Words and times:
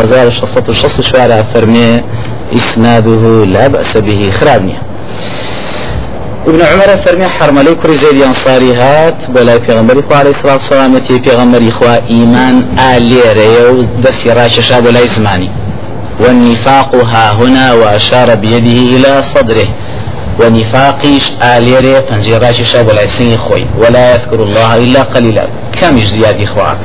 1664 0.00 1.44
فرمي 1.54 2.02
إسناده 2.56 3.44
لا 3.44 3.66
بأس 3.66 3.96
به 3.96 4.30
خرابني 4.40 4.74
ابن 6.46 6.62
عمر 6.62 6.96
فرمي 6.96 7.28
حرم 7.28 7.58
لي 7.58 7.74
كري 7.74 7.96
زيد 7.96 8.22
هات 8.78 9.30
بلا 9.30 9.58
في 9.58 9.72
غمر 9.72 10.04
عليه 10.10 10.30
الصلاة 10.30 10.52
والسلام 10.52 11.00
في 11.00 11.30
غمر 11.30 11.68
إخوة 11.68 12.02
إيمان 12.10 12.78
آلي 12.78 13.20
ريو 13.32 13.82
دسي 14.04 14.30
راششا 14.30 14.80
بلا 14.80 15.06
زماني 15.06 15.50
والنفاق 16.20 16.94
ها 16.94 17.32
هنا 17.32 17.72
وأشار 17.72 18.34
بيده 18.34 18.96
إلى 18.96 19.22
صدره. 19.22 19.68
ونفاقيش 20.40 21.32
آليري 21.42 22.00
پنجيراشي 22.00 22.64
شاب 22.64 22.88
ولا 22.88 23.06
سين 23.06 23.38
خوي 23.38 23.66
ولا 23.78 24.14
يذكر 24.14 24.42
الله 24.42 24.74
إلا 24.74 25.02
قليلا. 25.02 25.46
كم 25.80 26.04
زياد 26.04 26.42
إخواك 26.42 26.78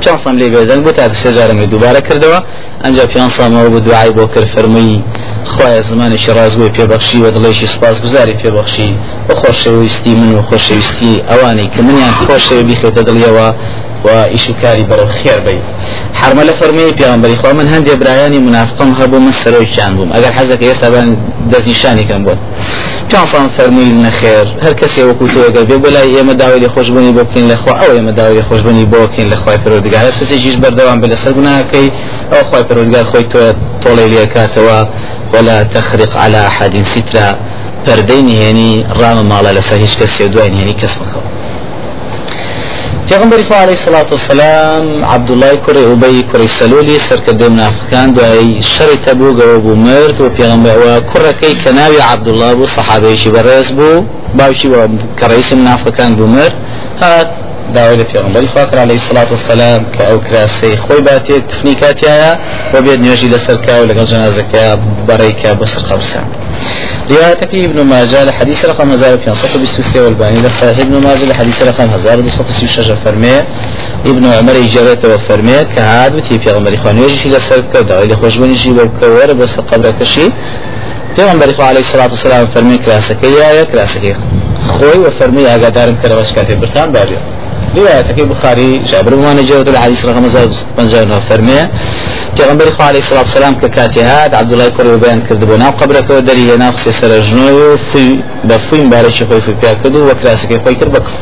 پیان 0.00 0.18
سام 0.24 0.36
لێ 0.40 0.48
بێدەنگ 0.54 0.82
بۆ 0.86 0.92
تا 0.96 1.04
سێجارەمە 1.22 1.64
دووبارە 1.72 2.00
کردەوە. 2.08 2.38
ئەنج 2.84 2.96
پیان 3.12 3.30
سامەوە 3.36 3.68
بە 3.74 3.80
دوعای 3.86 4.10
بۆ 4.16 4.24
کرد 4.34 4.48
فەرمووی 4.54 5.02
خۆی 5.52 5.80
زمانێکی 5.90 6.30
ڕازگوی 6.38 6.70
پێبەخشی 6.76 7.18
و 7.24 7.26
دڵێکی 7.34 7.66
سپاس 7.74 7.96
گوزاری 8.04 8.34
پێبەخشی. 8.42 8.90
بە 9.28 9.34
خۆشەویستی 9.40 10.12
من 10.20 10.30
و 10.38 10.42
خۆشەویستی 10.48 11.12
ئەوانەی 11.30 11.68
کە 11.74 11.80
منیان 11.86 12.14
خۆشەوە 12.24 12.62
بیخێتە 12.68 13.02
دڵیەوە 13.08 13.48
و 14.04 14.08
ئیشوکاری 14.32 14.84
بەرەو 14.90 15.08
خێر 15.18 15.40
بی. 15.46 15.58
حرمە 16.20 16.42
لە 16.48 16.52
فەرمی 16.58 16.92
پیامبەری 16.98 17.36
خوا 17.40 17.52
من 17.52 17.66
هەندێک 17.74 17.96
برایانی 18.02 18.38
منافقم 18.38 18.90
هەبوو 19.00 19.18
من 19.26 19.34
سەرۆکیان 19.42 19.92
بووم 19.96 20.10
ئەگەر 20.14 20.32
حەزەکە 20.38 20.64
ئێستا 20.70 20.88
بان 20.94 21.08
دەستنیشانی 21.52 22.04
کەم 22.08 22.20
بوون. 22.24 22.38
پیانسان 23.14 23.48
فەرمووی 23.56 23.92
نەخێر. 24.06 24.46
هەر 24.64 24.74
کەسێ 24.80 25.02
وەکو 25.08 25.26
تۆگەر 25.34 25.64
بێ 25.70 25.76
بەلای 25.84 26.08
ئێمە 26.16 26.34
داوای 26.40 26.60
لێ 26.64 26.68
خۆشببوونی 26.74 27.12
بۆ 27.16 27.22
بکەین 27.28 27.46
لەخوا 27.52 27.72
ئەو 27.80 27.90
ئێمە 27.96 28.12
داوای 28.18 28.42
خۆشببوونی 28.48 28.86
بۆ 28.92 28.98
بکەین 29.04 29.28
لە 29.32 29.36
خوای 29.42 29.58
پەرۆدگار. 29.64 30.04
سەسێکیش 30.18 30.56
بەردەوام 30.62 30.98
بە 31.02 31.06
لەسەر 31.12 31.32
گوناکەی 31.38 31.88
ئەو 32.32 32.42
خوای 32.48 32.64
پەرۆدگار 32.68 33.04
خۆی 33.10 33.26
تۆ 33.32 33.40
تۆڵی 33.82 34.06
لێکاتەوە. 34.12 34.80
ولا 35.34 35.62
تخرق 35.74 36.16
على 36.16 36.40
أحد 36.50 36.74
سترا 36.92 37.28
پەردەی 37.86 38.22
نهێنی 38.28 38.72
ڕامە 38.98 39.24
ماڵە 39.30 39.50
لەسەر 39.58 39.78
هیچ 39.84 39.94
کەسێ 40.00 40.24
دوای 40.32 40.50
نهێنی 40.54 40.74
کەس 40.80 40.94
مەخەوە 43.04 43.10
پیغمبر 43.10 43.54
عليه 43.54 43.72
الصلاة 43.72 44.06
والسلام 44.10 45.04
عبد 45.04 45.30
الله 45.30 45.54
كري 45.54 45.92
أبي 45.92 46.22
كري 46.32 46.46
سلولي 46.46 46.98
سركد 46.98 47.42
منافقان 47.42 48.12
دوای 48.12 48.62
شر 48.62 48.94
تبوغ 48.94 49.38
و 49.66 49.74
مرد 49.74 50.20
و 50.20 50.28
پیغمبر 50.28 50.78
و 50.78 51.00
كركي 51.00 51.54
كناوي 51.54 52.00
عبد 52.00 52.28
الله 52.28 52.54
بو 52.54 52.66
صحابي 52.66 53.16
شي 53.16 53.30
برز 53.30 53.70
بو 53.70 54.04
باوشي 54.34 54.68
و 54.68 54.88
كرئيس 55.20 55.52
منافقان 55.52 56.14
بو 56.16 56.26
مرد. 56.26 56.52
هات 57.00 57.28
داوای 57.74 57.96
لە 57.98 58.04
پێغمبەری 58.04 58.48
فاکر 58.54 58.78
عليه 58.78 58.94
الصلاة 58.94 59.30
والسلام 59.30 59.86
کە 59.94 60.02
ئەو 60.02 60.18
کراسی 60.28 60.76
خۆی 60.76 61.00
باتێ 61.08 61.36
تفنیکاتیایە 61.50 62.32
و 62.74 62.82
بێت 62.84 62.98
نوێژی 63.04 63.28
لەسەر 63.34 63.66
کا 63.66 63.74
و 63.80 63.86
لەگەڵ 63.88 64.06
جنازەکە 64.12 64.64
بەڕێکە 65.08 65.50
بەسەر 65.60 65.82
قەبرسان 65.88 66.26
روايتك 67.10 67.54
ابن 67.54 67.80
ماجه 67.82 68.24
لحديث 68.24 68.64
رقم 68.64 68.90
1523 68.92 70.04
والباني. 70.04 70.40
لصحيح 70.40 70.78
ابن 70.78 71.00
ماجه 71.00 71.24
لحديث 71.24 71.62
رقم 71.62 71.84
1236 71.94 72.96
فرمي 72.96 73.44
ابن 74.06 74.26
عمر 74.26 74.52
اجارته 74.52 75.14
وفرمي 75.14 75.64
كهاد 75.76 76.14
وتي 76.14 76.38
في 76.38 76.50
غمر 76.50 76.74
اخوان 76.74 77.02
يجي 77.02 77.28
لسر 77.28 77.64
كدا 77.74 78.02
إلى 78.02 78.16
خوشبني 78.16 78.54
جي 78.54 78.70
وكور 78.72 79.32
بس 79.32 79.60
قبر 79.60 79.90
كشي 80.00 80.30
في 81.16 81.22
غمر 81.22 81.54
عليه 81.58 81.80
الصلاة 81.80 82.08
والسلام 82.10 82.46
فرمي 82.46 82.78
كلاسك 82.78 83.22
يا 83.22 83.64
كلاسك 83.64 84.16
خوي 84.68 84.98
وفرمي 84.98 85.46
اقدارن 85.46 85.96
كره 85.96 86.14
بس 86.14 86.32
كاتب 86.32 86.60
برتان 86.60 86.92
بابي 86.92 87.16
روايتك 87.76 88.20
بخاري 88.20 88.78
جابر 88.78 89.14
بن 89.14 89.46
جابر 89.46 89.70
الحديث 89.70 90.04
رقم 90.04 90.28
15 90.76 91.20
فرمي 91.20 91.68
پیغمبر 92.36 92.70
خو 92.70 92.82
علیه 92.82 93.00
الصلاة 93.00 93.20
والسلام 93.20 93.54
کە 93.62 93.68
کاتی 93.76 94.00
هات 94.00 94.34
عبد 94.34 94.52
الله 94.52 94.68
کوڕ 94.76 94.86
بیان 95.04 95.20
کرد 95.26 95.44
بۆ 95.48 95.58
ناو 95.58 95.72
قبرەکەەوە 95.80 96.22
دەری 96.28 96.44
هێنا 96.50 96.68
قسێ 96.76 96.92
سەر 97.00 97.12
ژنۆی 97.28 97.52
و 97.60 97.76
فوی 97.76 98.22
بە 98.48 98.56
فوین 98.66 98.90
بارەکی 98.90 99.24
خۆی 99.28 99.40
فوی 99.44 99.54
پیا 99.60 99.74
کرد 99.74 99.94
و 99.96 100.10
وەکراسەکەی 100.10 100.58
خۆی 100.64 100.74
کرد 100.80 100.92
بەکف 100.96 101.14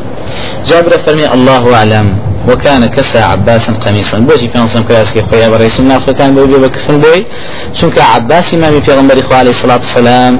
جابر 0.69 0.93
فەرمی 1.05 1.27
الله 1.35 1.75
أعلم. 1.75 2.07
وكان 2.47 2.85
كسى 2.85 3.19
عباسا 3.19 3.73
قميصا 3.73 4.17
بوجي 4.19 4.49
في 4.49 4.57
نصم 4.57 4.83
كاسكي 4.83 5.21
خويا 5.31 5.49
برئيس 5.49 5.79
النافع 5.79 6.11
كان 6.11 6.35
بوجي 6.35 6.57
بكفن 6.57 6.99
بوي 6.99 7.25
شنك 7.73 7.97
عباس 7.97 8.53
إمامي 8.53 8.81
في 8.81 9.21
خو 9.29 9.33
عليه 9.33 9.49
الصلاة 9.49 9.75
والسلام 9.75 10.39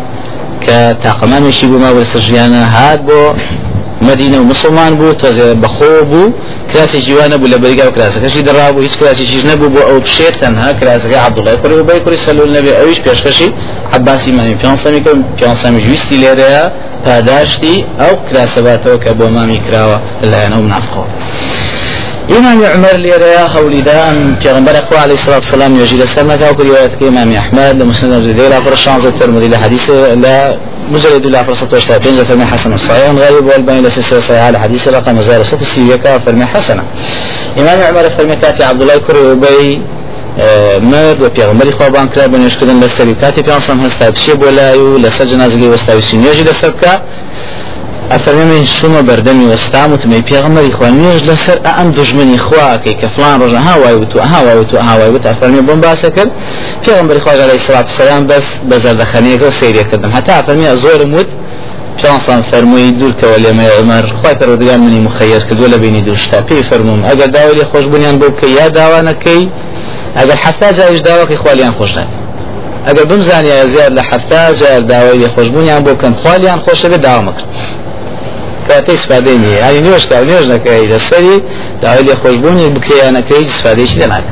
كتاقمان 0.61 1.45
يشيبو 1.45 1.77
ما 1.77 1.89
ورسجيانا 1.89 2.61
هاد 2.75 3.05
بو 3.05 3.33
مدینه 4.09 4.37
و 4.39 4.43
مسلمان 4.43 4.91
بوو 4.99 5.13
تۆزێ 5.13 5.47
بەخۆ 5.63 5.93
بوو 6.09 6.33
کراسی 6.73 6.99
جیوانە 7.05 7.35
بوو 7.39 7.51
لە 7.53 7.57
بەریگا 7.63 7.83
و 7.87 7.93
کراسەکەشی 7.95 8.41
دەڕابوو 8.49 8.81
هیچ 8.85 8.95
کراسیشیش 8.99 9.43
نەبوو 9.51 9.73
بۆ 9.75 9.81
ئەو 9.89 9.99
بشێت 10.05 10.35
تەنها 10.41 10.69
کراسەکە 10.79 11.17
عبدوڵای 11.27 11.57
کوڕی 11.61 11.77
و 11.81 11.83
بای 11.89 11.99
کوڕی 12.05 12.19
سەلول 12.25 12.51
نەبێ. 12.57 12.71
ئەویش 12.79 12.99
پێشکەشی 13.05 13.49
عباسی 13.93 14.31
مامی 14.37 14.55
پیانسەمی 14.61 15.01
کرد 15.05 15.21
پیانسەمی 15.39 15.81
جویستی 15.85 16.17
لێرەیە 16.23 16.63
پاداشتی 17.05 17.75
ئەو 18.01 18.13
کراسەباتەوە 18.27 18.97
کە 19.03 19.11
بۆ 19.19 19.25
مامی 19.35 19.59
کراوە 19.65 19.97
لەلایەنە 20.23 20.55
و 20.59 20.63
منافقەوە 20.67 21.07
إمام 22.37 22.63
عمر 22.65 22.95
ليريا 23.05 23.47
خولدان 23.47 24.35
پیغمبر 24.43 24.71
أخوة 24.71 24.99
عليه 24.99 25.13
الصلاة 25.13 25.35
والسلام 25.35 25.75
يجي 25.75 25.97
لسنة 25.97 26.35
كاو 26.35 26.53
رواية 26.59 26.91
إمام 27.01 27.31
أحمد 27.31 27.81
لمسند 27.81 28.23
زيدي 28.23 28.49
لا 28.49 28.61
فرشان 28.61 28.95
الترمذي 28.95 29.47
لحديث 29.47 29.89
لا 29.89 30.55
مجلد 30.91 31.25
لا 31.27 31.43
فرصة 31.43 31.67
وشتا 31.73 31.97
بين 31.97 32.23
فرمي 32.23 32.45
حسن 32.45 32.73
الصحيح. 32.73 33.09
غريب 33.09 33.45
والبين 33.45 33.83
لسلسلة 33.85 34.19
صحيحة 34.19 34.49
الحديث 34.49 34.87
رقم 34.87 35.21
زار 35.21 35.43
ست 35.43 35.63
سيوكا 35.63 36.17
فرمي 36.17 36.45
حسنة 36.45 36.83
إمام 37.59 37.81
عمر 37.81 38.09
فرمي 38.09 38.35
كاتي 38.35 38.63
عبد 38.63 38.81
الله 38.81 38.97
كري 38.97 39.19
وبي 39.19 39.81
مرد 40.81 41.21
و 41.21 41.29
پیغمبری 41.29 41.71
خوابان 41.71 42.07
کرا 42.07 42.27
بنیشکردن 42.27 42.79
لسری 42.79 43.15
کاتی 43.15 43.41
پیانسان 43.41 43.79
هستا 43.79 44.11
بشی 44.11 44.33
بولای 44.33 44.77
و 44.77 44.97
لسر 44.97 45.25
جنازگی 45.25 45.67
وستاوی 45.67 46.01
سینیوجی 46.01 46.43
لسر 46.43 46.69
بکا. 46.69 47.01
ئەفەرمێ 48.13 48.59
شومە 48.77 49.01
بەردەمی 49.09 49.47
وەستام 49.51 49.89
وتمەی 49.93 50.23
پێغمەری 50.29 50.71
خوا 50.77 50.89
نوێژ 50.99 51.21
لەسەر 51.29 51.57
ئەم 51.77 51.89
دژمنی 51.97 52.39
خواکەی 52.45 52.95
کە 53.01 53.07
فلان 53.13 53.35
ڕۆژە 53.41 53.61
هاوای 53.67 53.95
وتو 54.01 54.19
هاوای 54.33 54.57
وتو 54.61 54.77
هاوای 54.89 55.09
وت 55.13 55.23
ئەفەرمێ 55.31 55.61
بۆم 55.67 55.79
باسە 55.85 56.09
کرد 56.15 56.31
پێغمبەری 56.83 57.19
خوا 57.23 57.31
عەلەیهی 57.33 57.63
سڵات 57.67 57.87
سەلام 57.97 58.23
بەس 58.29 58.45
بە 58.69 58.75
زەردەخەنەیەکە 58.83 59.49
سەیرێکردم 59.59 60.11
هەتا 60.17 60.31
ئەفەرمێ 60.39 60.67
زۆرم 60.83 61.11
وت 61.17 61.29
پیانسان 61.97 62.41
فەرمووی 62.49 62.91
دوورکەوە 62.99 63.37
لێمە 63.43 63.65
عمەر 63.79 64.05
خی 64.19 64.35
پەرۆدگار 64.39 64.79
منی 64.85 65.01
مخەیر 65.07 65.41
کردو 65.47 65.65
لە 65.73 65.77
بینی 65.83 66.01
دوشتا 66.07 66.39
پێی 66.47 66.63
فەرموم 66.69 66.99
ئەگەر 67.09 67.29
داوای 67.35 67.55
لێ 67.59 67.65
خۆشببوونیان 67.71 68.15
بۆ 68.21 68.27
بکە 68.33 68.47
یا 68.59 68.67
داوانەکەی 68.77 69.43
ئەگەر 70.19 70.37
حفتا 70.43 70.69
جایش 70.77 70.99
داواکەی 71.07 71.37
خوالیان 71.43 71.73
خۆش 71.77 71.91
نابێت 71.97 72.23
ئەگەر 72.87 73.05
بمزانیا 73.09 73.65
زیاد 73.73 73.91
لە 73.99 74.03
حفتا 74.09 74.53
جار 74.59 74.81
داوای 74.93 75.17
لێ 75.21 75.29
خۆشببوونیان 75.35 75.81
بۆ 75.85 75.91
بکەن 75.97 76.13
خوالیان 76.21 76.59
خۆشە 76.65 76.87
بێ 76.91 76.99
کاتی 78.67 78.91
استفاده 78.91 79.37
نیه 79.37 79.49
یعنی 79.49 79.79
نوش 79.79 80.07
کار 80.07 80.23
نوش 80.23 80.45
نکردی. 80.45 80.87
دستری 80.87 81.41
داوای 81.81 82.15
خوشبونی 82.15 82.69
بکریانه 82.69 83.21
کردی 83.21 83.43
استفاده 83.43 83.85
شده 83.85 84.05
نکرد 84.05 84.23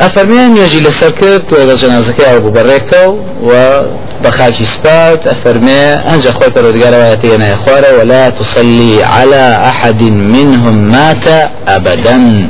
أفرميان 0.00 0.56
يجي 0.56 0.80
لسركت 0.80 1.52
وإذا 1.52 1.74
جنازك 1.74 2.20
أبو 2.20 2.50
بريكو 2.50 3.16
وبخاكي 3.42 4.64
سبات 4.64 5.26
أفرمي 5.26 5.80
أنجا 6.12 6.32
خوي 6.32 6.50
فرودقار 6.50 6.94
وياتينا 6.94 7.48
يا 7.48 7.56
ولا 7.98 8.30
تصلي 8.30 9.04
على 9.04 9.68
أحد 9.68 10.02
منهم 10.02 10.74
مات 10.74 11.26
أبدا. 11.68 12.48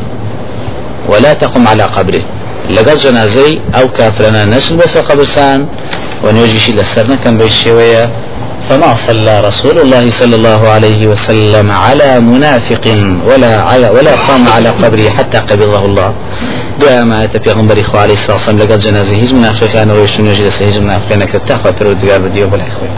ولا 1.08 1.34
تقم 1.34 1.68
على 1.68 1.82
قبره. 1.82 2.20
لقد 2.70 2.98
جنازي 2.98 3.60
أو 3.74 3.88
كافرنا 3.88 4.44
نسل 4.44 4.76
بس 4.76 4.96
قبرسان 4.98 5.66
ونوجي 6.24 6.72
لسرنا 6.72 7.16
كان 7.24 7.38
بيشيوية 7.38 8.10
فما 8.68 8.94
صلى 8.94 9.40
رسول 9.40 9.78
الله 9.78 10.10
صلى 10.10 10.36
الله 10.36 10.68
عليه 10.68 11.06
وسلم 11.06 11.70
على 11.70 12.20
منافق 12.20 12.86
ولا 13.26 13.62
على 13.62 13.88
ولا 13.90 14.14
قام 14.16 14.48
على 14.48 14.68
قبره 14.68 15.10
حتى 15.10 15.38
قبضه 15.38 15.84
الله. 15.84 16.14
دعاء 16.80 17.04
ما 17.04 17.24
أتى 17.24 17.52
غنبري 17.52 17.80
إخوة 17.80 18.00
عليه 18.00 18.14
الصلاة 18.14 18.32
والسلام 18.32 18.58
لقد 18.58 18.78
جنازة 18.78 19.16
هيز 19.16 19.32
منافقان 19.32 19.90
ويشتون 19.90 20.26
يجلس 20.26 20.62
هيز 20.62 20.78
منافقان 20.78 21.24
كتاخوا 21.24 21.72
فرود 21.72 21.98
بديو 21.98 22.48
بالإخوة 22.48 22.88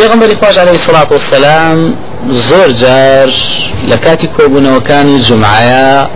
غنبري 0.00 0.32
إخوة 0.32 0.60
عليه 0.60 0.74
الصلاة 0.74 1.06
والسلام 1.10 1.94
زور 2.28 2.68
جار 2.68 3.30
لكاتي 3.88 4.26
كوبنا 4.26 4.76
وكان 4.76 5.20
جمعايا 5.20 6.08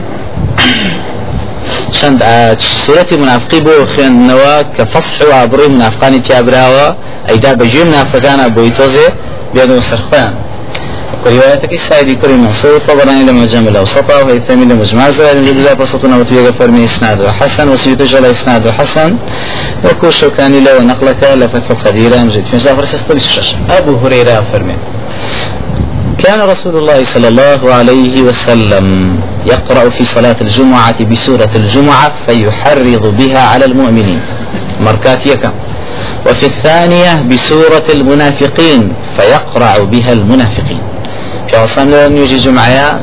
چەند 1.99 2.19
سورەتی 2.85 3.17
منافقی 3.23 3.61
بۆ 3.67 3.75
خوێندنەوە 3.93 4.55
کە 4.77 4.85
فەفح 4.93 5.17
و 5.29 5.33
ئابڕووی 5.37 5.71
منافقانی 5.77 6.21
تیابراوە 6.27 6.87
ئەیدا 7.29 7.53
بەژێ 7.61 7.83
منافقانە 7.91 8.47
بۆی 8.57 8.73
تۆزێ 8.79 9.09
بێنەوە 9.55 9.83
سەرخۆیان. 9.91 10.35
روايتك 11.27 11.81
سعيد 11.81 12.19
كري 12.21 12.37
منصور 12.37 12.79
طبراني 12.79 13.23
لما 13.25 13.47
جمع 13.47 13.69
الأوسط 13.69 14.11
وهيثمي 14.11 14.65
لمجمع 14.65 15.11
زائد 15.11 15.37
لله 15.37 15.75
بسطنا 15.75 16.17
وتيجا 16.17 16.51
فرمي 16.51 16.85
إسناد 16.85 17.21
وحسن 17.21 17.69
وسيوت 17.69 18.03
جل 18.03 18.25
إسناد 18.25 18.67
وحسن 18.67 19.17
وكو 19.85 20.11
شوكاني 20.11 20.61
لو 20.61 20.83
نقلك 20.83 21.23
لفتح 21.41 21.71
القديرة 21.71 22.17
مجد 22.17 22.45
في 22.45 22.59
زافر 22.59 22.85
سستلش 22.85 23.55
أبو 23.69 23.97
هريرة 23.97 24.45
فرمي 24.53 24.77
كان 26.23 26.41
رسول 26.41 26.77
الله 26.77 27.05
صلى 27.05 27.29
الله 27.29 27.75
عليه 27.75 28.23
وسلم 28.23 29.17
يقرأ 29.47 29.89
في 29.89 30.05
صلاة 30.05 30.37
الجمعة 30.41 31.05
بسورة 31.05 31.51
الجمعة 31.55 32.13
فيحرض 32.27 33.15
بها 33.19 33.39
على 33.41 33.65
المؤمنين. 33.65 34.21
مركات 34.81 35.27
يكم 35.27 35.53
وفي 36.27 36.47
الثانية 36.47 37.21
بسورة 37.21 37.83
المنافقين 37.95 38.93
فيقرع 39.17 39.79
بها 39.79 40.13
المنافقين. 40.13 40.81
في 41.49 41.57
عصام 41.57 41.91
لن 41.91 42.17
يجي 42.17 42.37
جمعة 42.37 43.01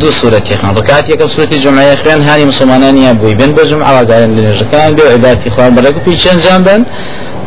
دو 0.00 0.10
سورة 0.10 0.42
يخان 0.50 0.76
ركعت 0.76 1.08
يكم 1.08 1.28
سورة 1.28 1.48
الجمعة 1.52 1.82
يخان 1.82 2.22
هاني 2.22 2.44
مسلمانان 2.44 2.98
يابوي 2.98 3.34
بين 3.34 3.52
بجمعة 3.52 3.92
وقال 4.02 4.36
لنجكان 4.36 4.94
بيو 4.94 5.06
عبادتي 5.06 5.48
إخوان 5.48 5.74
بركو 5.74 6.00
في 6.04 6.16
چند 6.18 6.40
جنبا 6.48 6.84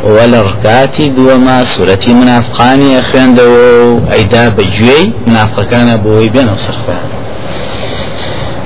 ولا 0.04 0.42
ركعتي 0.42 1.10
دوما 1.10 1.64
سورة 1.64 2.00
منافقان 2.08 2.82
يخان 2.82 3.36
دو 3.36 4.00
عيدا 4.12 4.50
بجوي 4.50 5.14
منافقان 5.28 5.98
بوي 5.98 6.30
بين 6.30 6.50
وصرفان 6.50 7.20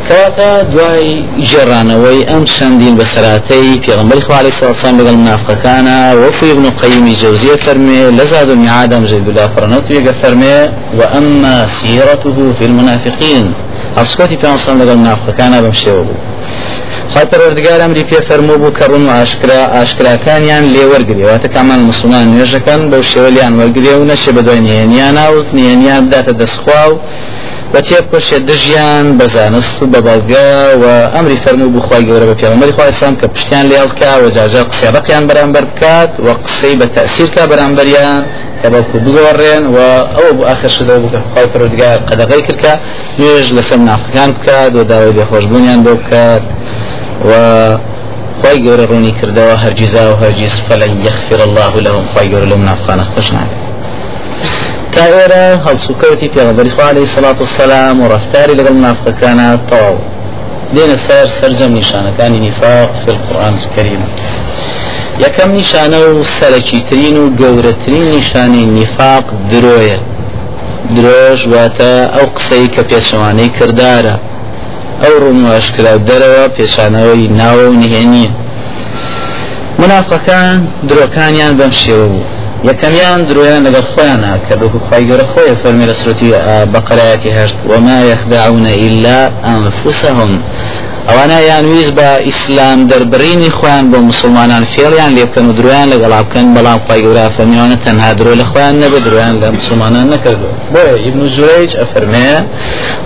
کەواتە 0.10 0.50
دوای 0.74 1.24
جێڕانەوەی 1.50 2.28
ئەم 2.30 2.44
چەندین 2.54 2.94
بەسەراتەی 3.00 3.80
پێغمبەری 3.86 4.22
خوا 4.26 4.36
علیه 4.40 4.52
الصلاة 4.54 4.72
والسلام 4.72 4.98
لەگەڵ 5.00 5.16
منافقەکانە 5.24 5.98
وەفوی 6.22 6.52
ابن 6.56 6.66
قەیمی 6.82 7.16
جەوزیە 7.22 7.56
فەرمێ 7.66 8.02
لە 8.18 8.24
زاد 8.32 8.50
المعاد 8.50 8.94
ئەم 8.94 9.06
جەید 9.12 9.28
الله 9.30 9.48
فڕنەوت 9.56 9.86
وێگە 9.92 10.14
فەرمێ 10.22 10.58
وأما 11.00 11.56
سيرته 11.80 12.38
في 12.58 12.66
المنافقين 12.70 13.46
هەسکۆتی 14.00 14.38
پێنسان 14.44 14.76
لەگەڵ 14.82 14.98
منافقەکانە 15.04 15.58
بەم 15.64 15.76
شێوە 15.84 16.04
بوو 16.08 16.33
خاطر 17.14 17.30
پەروەردگار 17.32 17.80
ئەمری 17.84 18.04
پێ 18.10 18.20
فەرموو 18.28 18.58
بوو 18.62 18.76
کە 18.78 18.86
ڕوون 18.90 19.06
و 19.08 19.12
ئاشکرا 19.18 19.60
ئاشکراکانیان 19.76 20.66
لێ 20.74 20.84
وەرگری. 20.92 21.24
واتە 21.30 21.48
کامان 21.56 21.82
مسلمان 21.90 22.26
نوێژەکان 22.34 22.82
بەو 22.92 23.04
شێوە 23.12 23.30
لیان 23.36 23.54
وەرگێ 23.60 23.94
و 23.98 24.08
نەشێ 24.12 24.32
بە 24.36 24.42
دوای 24.46 24.62
نێنیان 24.68 25.14
ناوت 25.20 25.48
نێنیان 25.58 26.02
بداتە 26.08 26.34
دەستخوا 26.40 26.84
و 26.92 26.96
بە 27.74 27.82
تێپشێ 27.88 28.38
دژیان 28.50 29.06
بە 29.20 29.26
زانست 29.36 29.78
و 29.82 29.86
بە 29.94 30.00
بەڵگە 30.08 30.52
و 30.82 30.84
ئەمری 31.14 31.38
فەرمو 31.44 31.70
بخوای 31.76 32.04
گەورە 32.08 32.26
بە 32.30 32.36
پێغەمبەری 32.42 32.74
خواسان 32.78 33.14
کە 33.22 33.28
پشتیان 33.34 33.66
لێڵکە 33.72 34.12
و 34.24 34.26
جاجا 34.36 34.64
قسێڕەتیان 34.70 35.24
بەرامبەر 35.30 35.66
بکات 35.72 36.12
و 36.26 36.28
قسەی 36.44 36.76
بە 36.80 36.88
تەسیرکە 36.96 37.44
بەرامبەریان 37.52 38.22
کە 38.60 38.68
بەڵکو 38.74 38.98
بگۆڕێن 39.06 39.64
و 39.76 39.78
ئەوە 40.16 40.32
بۆ 40.38 40.44
آخر 40.54 40.72
شدە 40.78 40.96
بکە. 41.04 41.20
خی 41.34 41.48
پەرودگار 41.54 41.98
قەدەغی 42.10 42.42
کردکە 42.48 42.74
نوێژ 43.20 43.48
لەسەر 43.58 43.80
نافەکان 43.90 44.30
بکات 44.36 44.72
و 44.76 44.84
داوای 44.92 45.14
بێخۆشببوونیان 45.18 45.80
بۆ 45.86 45.92
بکات. 46.00 46.44
و 47.30 47.32
خی 48.42 48.58
گەورە 48.66 48.86
ڕوونی 48.92 49.14
کردەوە 49.20 49.56
هەرگیزا 49.64 50.04
و 50.12 50.16
هەرگیز 50.24 50.56
فەلەن 50.68 50.94
یەخفر 51.08 51.40
الله 51.48 51.74
لهم 51.86 52.06
خی 52.14 52.28
گەورە 52.32 52.48
لەم 52.52 52.62
نافخانە 52.70 53.06
خۆش 53.12 53.28
ناکات 53.36 53.64
تا 54.94 55.04
ئێرە 55.14 55.46
هەڵسوکەوتی 55.66 56.28
پێغەبەری 56.36 56.72
خوا 56.76 56.86
عليه 56.92 57.06
الصلاة 57.10 57.38
والسلام 57.44 58.02
و 58.02 58.10
ڕفتاری 58.14 58.58
لەگەڵ 58.60 58.76
منافقەکانە 58.80 59.48
تەواو 59.70 59.98
دێنە 60.76 60.98
فەر 61.08 61.28
سەرجەم 61.40 61.72
نیشانەکانی 61.80 62.40
نیفاق 62.48 62.90
في 63.02 63.10
القرآن 63.16 63.54
الكريم. 63.62 64.02
یەکەم 65.26 65.50
نیشانە 65.60 66.00
و 66.16 66.24
سەرەکیترین 66.38 67.16
و 67.24 67.26
گەورەترین 67.42 68.06
نیشانی 68.16 68.66
نیفاق 68.78 69.26
درۆیە 69.52 70.00
درۆژ 70.96 71.40
واتە 71.54 71.94
ئەو 72.16 72.26
قسەی 72.36 72.68
کە 72.76 72.82
پێشەوانەی 72.90 73.50
کردارە 73.58 74.16
ئەو 75.04 75.14
ڕوونواشکرا 75.24 75.94
دەرەوە 76.10 76.44
پێشانەوەی 76.58 77.32
ناوە 77.40 77.66
و 77.70 77.80
نهێنیە 77.82 78.32
منافقەکان 79.82 80.58
درۆکانیان 80.90 81.54
بەم 81.60 81.72
شێوە 81.82 82.08
بوو 82.12 82.26
یەکەمیان 82.70 83.20
درۆیان 83.30 83.62
لەگەڵ 83.68 83.86
خۆیانە 83.94 84.34
کە 84.46 84.54
بەکو 84.60 84.80
خی 84.88 85.04
گەورە 85.10 85.26
خۆی 85.32 85.56
فەرمی 85.62 85.86
لە 85.92 85.96
سرەتی 86.00 86.30
بەقەرایەتی 86.74 87.32
هەشت 87.38 87.58
وما 87.72 88.00
يخدعون 88.14 88.66
إلا 88.88 89.18
أنفسهم. 89.56 90.32
ئەوانە 91.10 91.40
یانویست 91.52 91.94
بە 92.00 92.10
ئیسلام 92.28 92.80
دەربڕینی 92.90 93.50
خۆیان 93.58 93.86
بۆ 93.92 93.98
مسلمانان 94.12 94.64
فێڵیان 94.74 95.12
لێ 95.16 95.26
بکەن 95.30 95.46
و 95.50 95.54
درویان 95.60 95.88
بەڵام 96.56 96.80
خی 96.88 97.00
گەورە 97.04 97.26
فەرمیوانە 97.36 97.78
تەنها 97.86 98.12
درۆ 98.20 98.34
لە 98.42 98.46
خۆیان 98.52 98.76
نەبە 98.84 99.00
درویان 99.06 99.36
لە 99.42 99.48
مسلمانان 99.60 100.06
نەکردو 100.14 100.50
بۆیە 100.74 100.96
ئیبن 101.04 101.28
زورەیج 101.36 101.72
ئەفەرمێ 101.82 102.32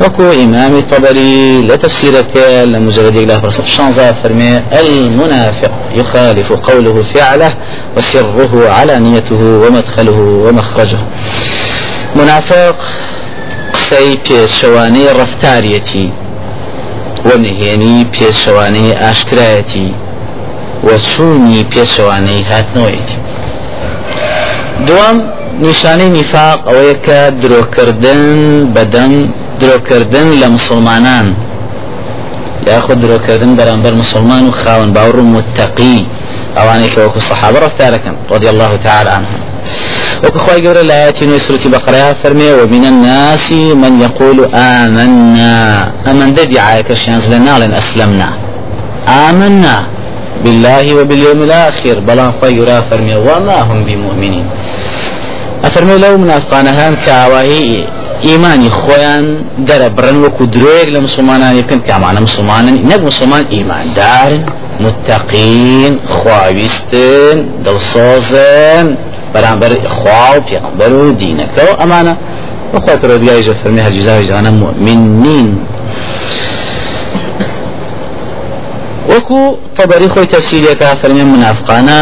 وەکو 0.02 0.26
ئیمامی 0.40 0.82
طبری 0.92 1.38
لە 1.70 1.76
تفسیرەکە 1.84 2.48
لە 2.72 2.78
مجردێک 2.86 3.40
فرصة 3.42 3.66
شانزا 3.76 4.08
فەرمێ 4.22 4.54
المنافق 4.82 5.74
يخالف 6.02 6.50
قوله 6.68 7.04
فعله 7.14 7.52
وسره 7.96 8.70
علانيته 8.78 9.42
ومدخله 9.64 10.18
ومخرجه. 10.46 11.00
منافق 12.16 12.78
قسەی 13.74 14.18
پێشەوانەی 14.26 15.08
ڕفتارەتی 17.18 17.28
وەنهێنی 17.30 18.06
پێشەوانەی 18.16 18.98
ئاشکرایەتی 19.02 19.90
وە 20.86 20.96
چوونی 21.10 21.66
پێشەوانەی 21.74 22.42
هاتنەوەیەتی. 22.50 23.19
دوام 24.88 25.18
نیشانەی 25.66 26.10
نیفاق 26.18 26.60
ئەوەیە 26.68 26.96
کە 27.06 27.19
درۆکردن 27.42 28.24
بەدەم 28.75 29.14
درۆکردن 29.62 30.28
لە 30.42 30.48
مسلمانان. 30.56 31.28
یاخود 32.68 32.98
درۆکردن 33.04 33.52
بەرامبەر 33.60 33.94
مسلمان 34.04 34.44
و 34.48 34.52
خاون 34.52 34.90
باوڕ 34.96 35.18
و 35.20 35.30
متەقی. 35.36 36.00
ئەوانەی 36.58 36.90
کە 36.94 37.00
وەکو 37.06 37.20
سەحابە 37.30 37.60
ڕفتارەکەن 37.66 38.16
رضي 38.34 38.50
الله 38.54 38.72
تعالى 38.86 39.10
عنهم. 39.18 39.42
وكخواي 40.24 40.68
قول 40.68 40.78
الآيات 40.78 41.24
من 41.24 41.40
سورة 41.40 41.60
بقرة 41.66 42.14
فرمي 42.24 42.54
ومن 42.54 42.86
الناس 42.86 43.52
من 43.52 44.02
يقول 44.02 44.38
آمنا. 44.54 45.92
أمن 46.08 46.36
عايك 46.58 46.92
الشيانز 46.92 47.30
لنا 47.30 47.66
لن 47.66 47.74
أسلمنا. 47.74 48.30
آمنا 49.08 49.75
بالله 50.44 50.96
وباليوم 50.96 51.44
الآخر. 51.44 52.00
بلا 52.00 52.31
خواي 52.31 52.60
قول 52.60 52.84
فرمي 52.90 53.16
وما 53.16 53.62
هم 53.62 53.84
بمؤمنين. 53.84 54.46
أفرمي 55.64 55.98
لو 55.98 56.18
منافقان 56.18 56.96
كاواهي 57.06 57.84
ئیمانی 58.25 58.70
خۆیان 58.70 59.25
دەرەبڕن 59.68 60.18
وەکو 60.24 60.44
درێک 60.56 60.88
لە 60.96 61.00
مسلمانانی 61.08 61.62
بکەن 61.62 61.81
کامانە 61.90 62.20
مسلمانن 62.28 62.75
نەک 62.92 63.02
مسلمان 63.10 63.44
ئیماندارن 63.50 64.44
متقین 64.86 65.94
خواویستن 66.16 67.38
دڵسۆزن 67.66 68.86
بەرامبەر 69.33 69.71
خوا 69.95 70.25
و 70.35 70.39
پێغمبەر 70.50 70.91
و 71.00 71.15
دینەکە 71.21 71.63
و 71.69 71.74
ئەمانە 71.81 72.13
وەخوای 72.74 72.97
پرۆدگایژە 73.01 73.53
فەرمی 73.62 73.81
هەرگیزاوی 73.88 74.25
جوانە 74.29 74.51
مؤمنین. 74.63 75.50
وەکو 79.12 79.39
طبری 79.77 80.07
خۆی 80.13 80.27
تەفسیرێکە 80.33 80.89
فەرمی 81.01 81.25
منافقانە 81.34 82.01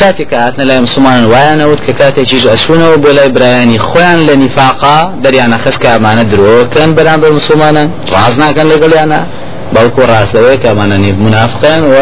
کاتێک 0.00 0.32
هاتنە 0.32 0.64
لای 0.68 0.80
مسلمانان 0.86 1.24
وایانەوت 1.32 1.80
کە 1.86 1.92
کاتێکیش 2.00 2.44
ئەچوونەوە 2.52 2.96
بۆ 3.02 3.10
لای 3.18 3.30
برایانی 3.36 3.78
خۆیان 3.78 4.18
لە 4.28 4.34
نیفاقا 4.42 4.98
دەریانە 5.24 5.56
خستکە 5.64 5.88
ئەمانە 5.94 6.24
درۆکەن 6.32 6.90
بەرامبەر 6.98 7.30
مسلمانان 7.38 7.88
ڕاز 8.12 8.34
ناکەن 8.42 8.66
لەگەڵیانە. 8.72 9.20
بەڵکو 9.74 10.00
ڕاستەوەی 10.10 10.58
کەمانەنی 10.64 11.12
منافقان 11.24 11.82
و 11.92 11.94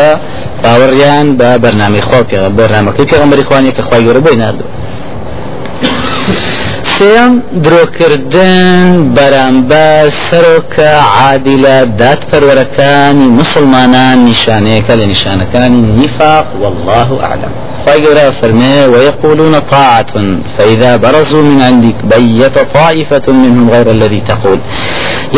باوەڕیان 0.63 1.27
بە 1.39 1.51
بەرنامی 1.63 2.03
خۆ 2.09 2.19
بەرنامەکەی 2.59 3.07
پێغەمبەری 3.11 3.45
خوانی 3.49 3.73
کە 3.77 3.83
خخوای 3.85 4.05
گەورە 4.07 4.21
بۆی 4.27 4.37
نردو 7.00 7.05
سێم 7.05 7.33
درۆکردن 7.64 9.14
بەرامبەر 9.17 10.07
سەرۆکە 10.26 10.93
عادلە 11.17 11.78
دادپەروەرەکانی 12.00 13.28
مسلمانان 13.38 14.19
نیشانەیەەکە 14.28 14.95
لە 15.00 15.07
نیشانەکانی 15.12 15.81
نیفاق 16.00 16.47
والله 16.62 17.09
أعلم. 17.28 17.52
خواهي 17.85 18.33
فرمي 18.33 18.87
ويقولون 18.93 19.61
طاعة 19.61 20.12
فإذا 20.59 20.97
برزوا 20.97 21.43
من 21.43 21.61
عندك 21.61 21.95
بيت 22.14 22.59
طائفة 22.59 23.33
منهم 23.33 23.71
غير 23.71 23.90
الذي 23.90 24.21
تقول. 24.21 24.59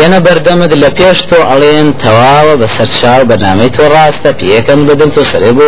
یەنە 0.01 0.19
بەردەمت 0.25 0.73
لە 0.83 0.89
پێش 0.99 1.17
تۆ 1.29 1.37
ئەڵێن 1.49 1.87
تەواوە 2.03 2.53
بە 2.61 2.67
سەرچاو 2.75 3.21
بەنامەی 3.29 3.71
تۆ 3.77 3.83
ڕاستە 3.95 4.31
پێەکەم 4.39 4.79
بدەن 4.89 5.09
تۆ 5.15 5.21
سەرێ 5.31 5.51
بۆ 5.57 5.65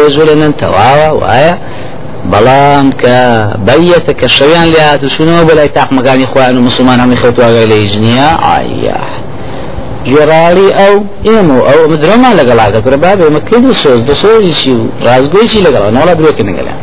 تەواوە 0.61 1.09
وایە؟ 1.21 1.53
بەڵام 2.31 2.87
کە 3.01 3.17
بەیەتە 3.67 4.13
کە 4.19 4.27
شەویان 4.37 4.67
لێ 4.73 4.81
هاتوشونەوە 4.89 5.43
بەلای 5.49 5.69
تاقمەکانی 5.77 6.25
خوان 6.31 6.57
و 6.57 6.61
مسلمان 6.61 6.99
هەمی 7.03 7.17
خەوتواگە 7.21 7.63
لە 7.71 7.75
ئیژنیە 7.81 8.29
ئایا. 8.45 9.01
گێڕاڵی 10.07 10.69
ئەو 10.79 10.95
ئێمە 11.27 11.57
ئەو 11.67 11.79
مدرۆمان 11.91 12.33
لەگەڵاکە 12.39 12.79
پرە 12.85 12.97
بابێ 13.03 13.27
مە 13.35 13.41
کرد 13.49 13.65
سۆز؟ 13.81 13.99
دەسۆزیشی 14.09 14.73
و 14.79 14.81
ڕازگۆیشی 15.05 15.59
لەگەڵ 15.65 15.83
ناڵە 15.97 16.13
برێکە 16.19 16.43
نگەلە 16.49 16.73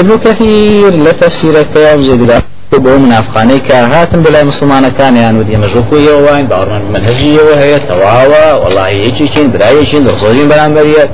ابن 0.00 0.12
كثير 0.24 0.90
لا 1.04 1.12
تفسير 1.12 1.54
كلام 1.74 2.02
زي 2.02 2.16
بلا 2.16 2.38
بۆ 2.84 2.92
منافقانەی 3.04 3.60
کە 3.68 3.74
هاتن 3.92 4.20
بەلای 4.24 4.44
مسلمانەکانیان 4.50 5.34
و 5.38 5.42
دیمەژۆکویەوەین 5.48 6.46
باڕمان 6.52 6.82
منهجیەوە 6.94 7.54
هەیە 7.62 7.78
تەواوە 7.88 8.44
وڵی 8.62 8.94
یەکێکین 9.06 9.46
برایەکین 9.52 10.02
دەسۆزین 10.08 10.46
بەرامبەریەت 10.52 11.10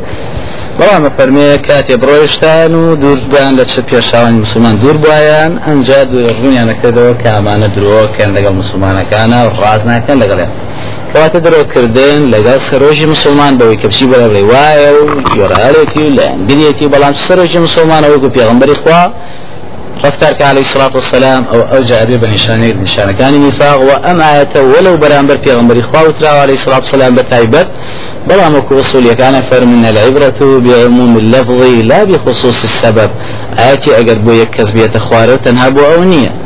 بەڵام 0.78 1.04
فەرمێ 1.16 1.48
کاتێ 1.68 1.96
بڕۆیشتان 2.02 2.72
و 2.80 2.96
دووربیان 3.02 3.52
لە 3.58 3.64
چ 3.70 3.74
پێشاوانی 3.88 4.38
مسلمان 4.44 4.74
دوور 4.82 4.96
بواەن 5.04 5.52
ئەنجا 5.66 6.00
ڕوونیان 6.38 6.66
نەکردەوە 6.72 7.12
کە 7.22 7.28
ئەمانە 7.36 7.68
درۆکەن 7.76 8.30
لەگەڵ 8.36 8.54
مسلمانەکانە 8.62 9.40
ڕاز 9.60 9.82
ناکەن 9.90 10.16
لەگەڵێن 10.22 10.50
کەواتە 11.10 11.38
درۆکردن 11.46 12.20
لەگەڵ 12.34 12.58
سەرۆژی 12.68 13.06
مسلمان 13.14 13.52
بەوەی 13.58 13.78
کەپسی 13.82 14.06
بەڵێ 14.12 14.42
وایە 14.50 14.90
و 14.98 15.02
یۆرارێتی 15.40 16.02
و 16.06 16.10
لە 16.16 16.24
ئەنگلێتی 16.30 16.86
بەڵام 16.92 17.14
سەرۆژی 17.26 17.60
مسلمانە 17.66 18.06
وەکو 18.12 18.28
پێغمبەری 18.36 18.76
خوا 18.82 19.02
رفتار 20.04 20.42
عليه 20.42 20.60
الصلاة 20.60 20.90
والسلام 20.94 21.44
أو 21.52 21.60
أوجع 21.76 22.02
أبي 22.02 22.16
بنشانه 22.16 22.72
نشان 22.72 23.10
كان 23.10 23.46
نفاق 23.48 23.80
وأما 23.80 24.24
آية 24.34 24.54
ولو 24.72 24.96
برامبر 24.96 25.36
في 25.44 25.52
غنبر 25.52 25.80
إخوة 25.80 26.28
عليه 26.28 26.54
الصلاة 26.54 26.76
والسلام 26.76 27.14
بتايبت 27.14 27.68
بلا 28.28 28.48
مكو 28.48 28.74
وصول 28.74 29.12
كان 29.12 29.42
فرمنا 29.42 29.90
العبرة 29.90 30.40
بعموم 30.40 31.18
اللفظ 31.18 31.62
لا 31.62 32.04
بخصوص 32.04 32.64
السبب. 32.64 33.10
آتي 33.58 33.94
أقر 33.94 34.18
بو 34.18 34.30
يكز 34.30 34.70
بيت 34.70 34.96
أخواره 34.96 35.36
تنهب 35.36 35.78
أو 35.78 36.04
نية. 36.04 36.42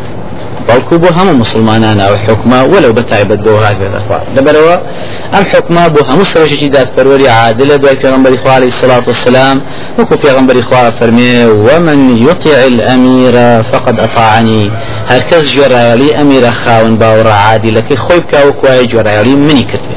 بەڵکو 0.69 0.95
بۆ 1.03 1.09
هەموو 1.17 1.41
مسلمانان 1.43 1.99
ئەو 2.01 2.15
حکومە 2.25 2.61
وەلو 2.73 2.93
بە 2.97 3.03
بۆ 3.45 3.53
هات 3.65 3.77
بێتەخوا 3.83 4.19
لەبەرەوە 4.37 4.77
ئەم 5.35 5.45
حکومە 5.53 5.85
بۆ 5.95 6.01
هەموو 6.09 6.31
سەرۆژێکی 6.33 6.69
دادپەروەری 6.77 7.29
پێغمبەری 8.03 8.39
خوا 8.43 8.53
عليه 8.59 8.71
الصلاة 8.75 9.05
والسلام. 9.07 9.57
وەکو 9.99 10.15
پێغمبەری 10.25 10.63
خوا 10.69 10.91
فەرمێ 10.99 11.35
ومن 11.67 12.01
يطيع 12.29 12.59
الأمير 12.73 13.63
فقد 13.63 14.01
أطاعني 14.01 14.71
هەرکەس 15.11 15.45
جۆرایەلی 15.57 16.11
ئەمیرە 16.19 16.53
خاون 16.63 16.95
باوەڕە 17.01 17.35
عادلەکەی 17.47 17.99
خۆی 18.05 18.21
بکە 18.23 18.39
وەکوای 18.47 18.89
جۆرایەلی 18.93 19.35
منی 19.47 19.67
کردێ 19.71 19.96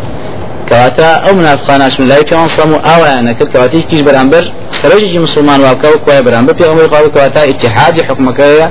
کەواتە 0.70 1.10
ئەو 1.24 1.34
منافقاناش 1.40 2.00
من 2.00 2.08
لای 2.08 2.24
پێوان 2.30 2.50
سەم 2.58 2.70
و 2.76 2.80
ئاوایانە 2.88 3.34
کرد 3.38 3.50
کەواتی 3.54 3.82
کیش 3.90 4.02
بەرامبەر 4.08 4.44
سەرۆژێکی 4.80 5.20
مسلمان 5.26 5.60
واکە 5.66 5.88
وەکوای 5.94 6.22
بەرامبەر. 6.28 6.54
پێغمبەری 6.60 6.90
خوا 6.92 7.00
کەواتە 7.16 7.42
اتحادی 7.52 8.02
حکومەکەیە. 8.10 8.68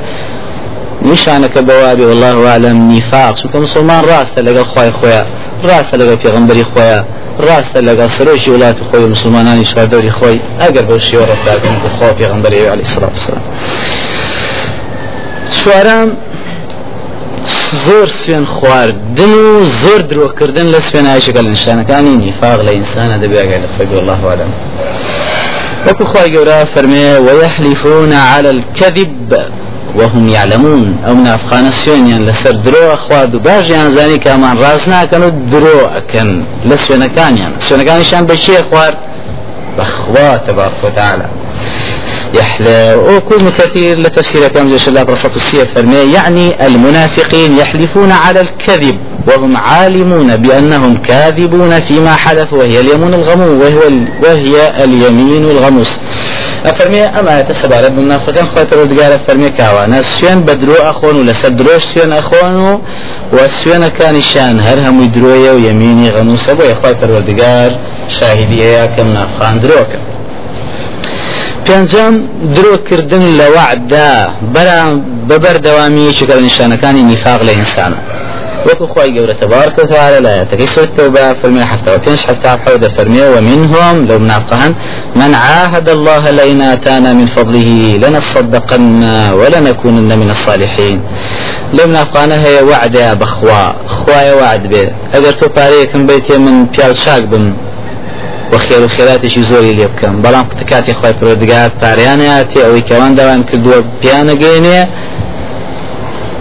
نیشانەکە 1.10 1.60
بەوابی 1.68 2.04
والله 2.10 2.48
عالم 2.48 2.76
نیفاق 2.92 3.34
چونکە 3.38 3.56
مسلمان 3.56 4.02
ڕاستە 4.10 4.40
لەگەڵ 4.46 4.66
خی 4.72 4.90
خۆیان 4.98 5.26
ڕاستە 5.68 5.94
لەگەڵ 6.00 6.16
پێغمبەری 6.24 6.64
خۆیان 6.72 7.04
ڕاستە 7.46 7.80
لەگەڵ 7.88 8.08
سەرۆژی 8.16 8.50
وڵات 8.54 8.78
خۆی 8.88 9.06
مسلمانانی 9.14 9.64
شاردەوری 9.64 10.12
خۆی. 10.18 10.38
ئەگەر 10.62 10.84
بەو 10.88 10.98
شێوە 11.08 11.24
ڕفتارکەن 11.30 11.74
بۆ 11.82 11.88
خۆ 11.96 12.06
پێغمبەری 12.20 12.60
علی 12.72 12.84
سڵات 12.92 13.14
وسلام 13.16 13.44
چوارم 15.56 16.08
زۆر 17.87 18.08
سوێن 18.20 18.44
خواردن 18.44 19.32
و 19.34 19.64
زۆر 19.82 20.00
درۆکردن 20.10 20.66
لە 20.75 20.80
سوێنایشەکە 20.88 21.40
لە 21.46 21.50
نیشانەکانی 21.56 22.14
نیفاق 22.25 22.58
لە 22.66 22.70
ئینسانە 22.76 23.16
دەبێگای 23.25 23.60
لە 23.64 23.68
خۆی 23.75 23.98
الله 24.00 24.20
عالم 24.30 24.50
وەکو 25.87 26.04
خی 26.12 26.28
گەورە 26.34 26.58
فەرمێ 26.75 27.06
ويحلفون 27.26 28.12
على 28.12 28.50
الكذب 28.56 29.32
وهم 29.98 30.28
يعلمون. 30.28 30.98
أو 31.06 31.14
منافقان 31.14 31.70
سوێنیان 31.70 32.22
لەسەر 32.28 32.54
درۆ 32.66 32.94
خوارد 32.94 33.34
و 33.34 33.40
باشیان 33.40 33.88
زانی 33.90 34.18
کامان 34.18 34.56
ڕاست 34.62 34.88
ناکەن 34.88 35.22
و 35.22 35.30
درۆ 35.52 35.78
ئەکەن 35.94 36.30
لە 36.68 36.76
سوێنەکانیان. 36.84 37.52
سوێنەکانیشان 37.66 38.22
بە 38.28 38.34
چێ 38.44 38.62
خوارد؟ 38.70 38.98
بەخوا 39.76 40.38
تبارك 40.46 40.84
وتعالى 40.84 41.26
يحلى 42.35 42.94
وكل 42.94 43.50
كثير 43.58 43.99
لتفسير 43.99 44.49
كم 44.49 44.68
جيش 44.68 44.88
الله 44.88 45.02
برصة 45.02 45.30
السير 45.37 45.66
يعني 46.12 46.66
المنافقين 46.66 47.56
يحلفون 47.56 48.12
على 48.12 48.40
الكذب 48.40 48.99
وهم 49.26 49.56
عالمون 49.56 50.37
بأنهم 50.37 50.97
كاذبون 50.97 51.80
فيما 51.80 52.14
حلف 52.14 52.52
وهي 52.52 52.80
اليمين 52.80 53.14
الغموس 53.14 53.49
وهو 53.49 53.82
وهي 54.23 54.85
اليمين 54.85 55.44
الغموس. 55.44 56.00
أفرمي 56.64 57.02
أما 57.02 57.40
تسبار 57.40 57.90
من 57.90 58.04
منافقين 58.04 58.47
خوات 58.47 58.73
الردقار 58.73 59.18
فرمي 59.18 59.50
كاوانا 59.50 60.02
سيان 60.02 60.40
بدرو 60.42 60.75
أخون 60.75 61.16
ولا 61.16 61.32
سدروش 61.32 61.82
سيان 61.82 62.12
أخون 62.12 62.82
وسيان 63.32 63.88
كان 63.88 64.20
شان 64.20 64.61
هر 64.61 64.78
هم 64.78 65.12
ويميني 65.25 66.11
غموس 66.11 66.49
أبو 66.49 66.62
خوات 66.82 67.04
الردقار 67.04 67.78
شاهدية 68.08 68.87
كم 68.87 69.06
منافقان 69.06 69.61
دروكا 69.61 70.17
پێنجەم 71.68 72.14
درۆکردن 72.54 73.25
لە 73.38 73.46
وعدا 73.56 74.10
بەبەر 75.28 75.56
دەوامی 75.66 76.14
چکە 76.18 76.34
نیشانەکانی 76.46 77.02
نیفاق 77.10 77.40
لە 77.48 77.52
ئینسانە 77.58 77.98
وەکو 78.66 78.87
خی 78.94 79.10
گەورە 79.16 79.34
تبارك 79.42 79.78
وتعالى 79.78 80.18
لا 80.20 80.42
يتكي 80.42 80.66
سورة 80.66 80.84
التوبة 80.84 81.32
فرمي 81.32 81.64
حتى 81.64 81.94
وتنش 81.94 82.26
حتى 82.26 82.48
حود 82.48 82.88
فرمي 82.88 83.22
ومنهم 83.22 84.06
لو 84.06 84.18
منافقهن 84.18 84.75
من 85.16 85.34
عاهد 85.34 85.88
الله 85.88 86.30
لئن 86.30 86.60
آتانا 86.60 87.12
من 87.12 87.26
فضله 87.26 87.98
لنصدقن 88.02 89.02
ولنكونن 89.32 90.18
من 90.18 90.30
الصالحين. 90.30 91.00
لو 91.75 91.87
منافقانه 91.87 92.34
هي 92.34 92.62
وعد 92.62 92.94
يا 92.94 93.14
بخوا 93.14 93.72
خوايا 93.87 94.34
وعد 94.34 94.66
به 94.66 94.90
اگر 95.16 95.32
تو 95.32 95.46
پارەیەکم 95.46 95.96
بيتي 95.96 96.38
من 96.38 96.66
پیاو 96.66 96.92
چاک 96.92 97.22
بم. 97.22 97.52
وخير 98.52 98.84
وخيراتي 98.84 99.42
زۆری 99.50 99.72
لێ 99.78 99.86
بکەم 99.92 100.14
بەڵام 100.24 100.46
کاتی 100.70 100.92
خی 101.00 101.12
پرۆدگار 101.20 101.68
پاریانەتی 101.80 102.58
ئەوەی 102.64 102.82
کەوان 102.88 103.12
داوان 103.18 103.42
کردووە 103.48 103.78
پیانە 104.02 104.34
گەینێ 104.42 104.80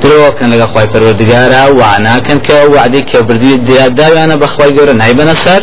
درۆکەن 0.01 0.49
لەگە 0.53 0.67
خی 0.71 0.87
پەروەردگارە 0.93 1.61
وعناکەن 1.79 2.39
کە 2.47 2.57
وعدی 2.73 3.01
کە 3.09 3.17
بردوی 3.27 3.57
دیاداویانە 3.67 4.35
بەخوای 4.43 4.71
گەورە 4.77 4.93
نایبەنە 5.01 5.35
سەر 5.45 5.61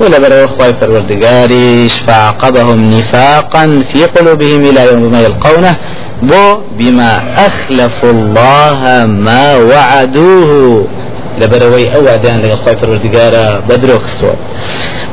ولبروا 0.00 0.46
خواي 0.46 0.72
فالوردقاريش 0.80 1.94
فعقبهم 2.06 2.98
نفاقا 2.98 3.82
في 3.92 4.04
قلوبهم 4.04 4.64
إلى 4.64 4.80
يوم 4.92 5.02
ما 5.12 5.20
يلقونه. 5.20 5.76
بو 6.22 6.58
بما 6.78 7.22
أخلفوا 7.36 8.10
الله 8.10 9.06
ما 9.06 9.56
وعدوه. 9.56 10.84
لبروي 11.40 11.94
أو 11.94 12.04
وعدان 12.04 12.40
لغا 12.42 12.56
خواي 12.56 12.76
فالوردقارة 12.76 13.60
بدرو 13.68 13.98
خستوا 13.98 14.34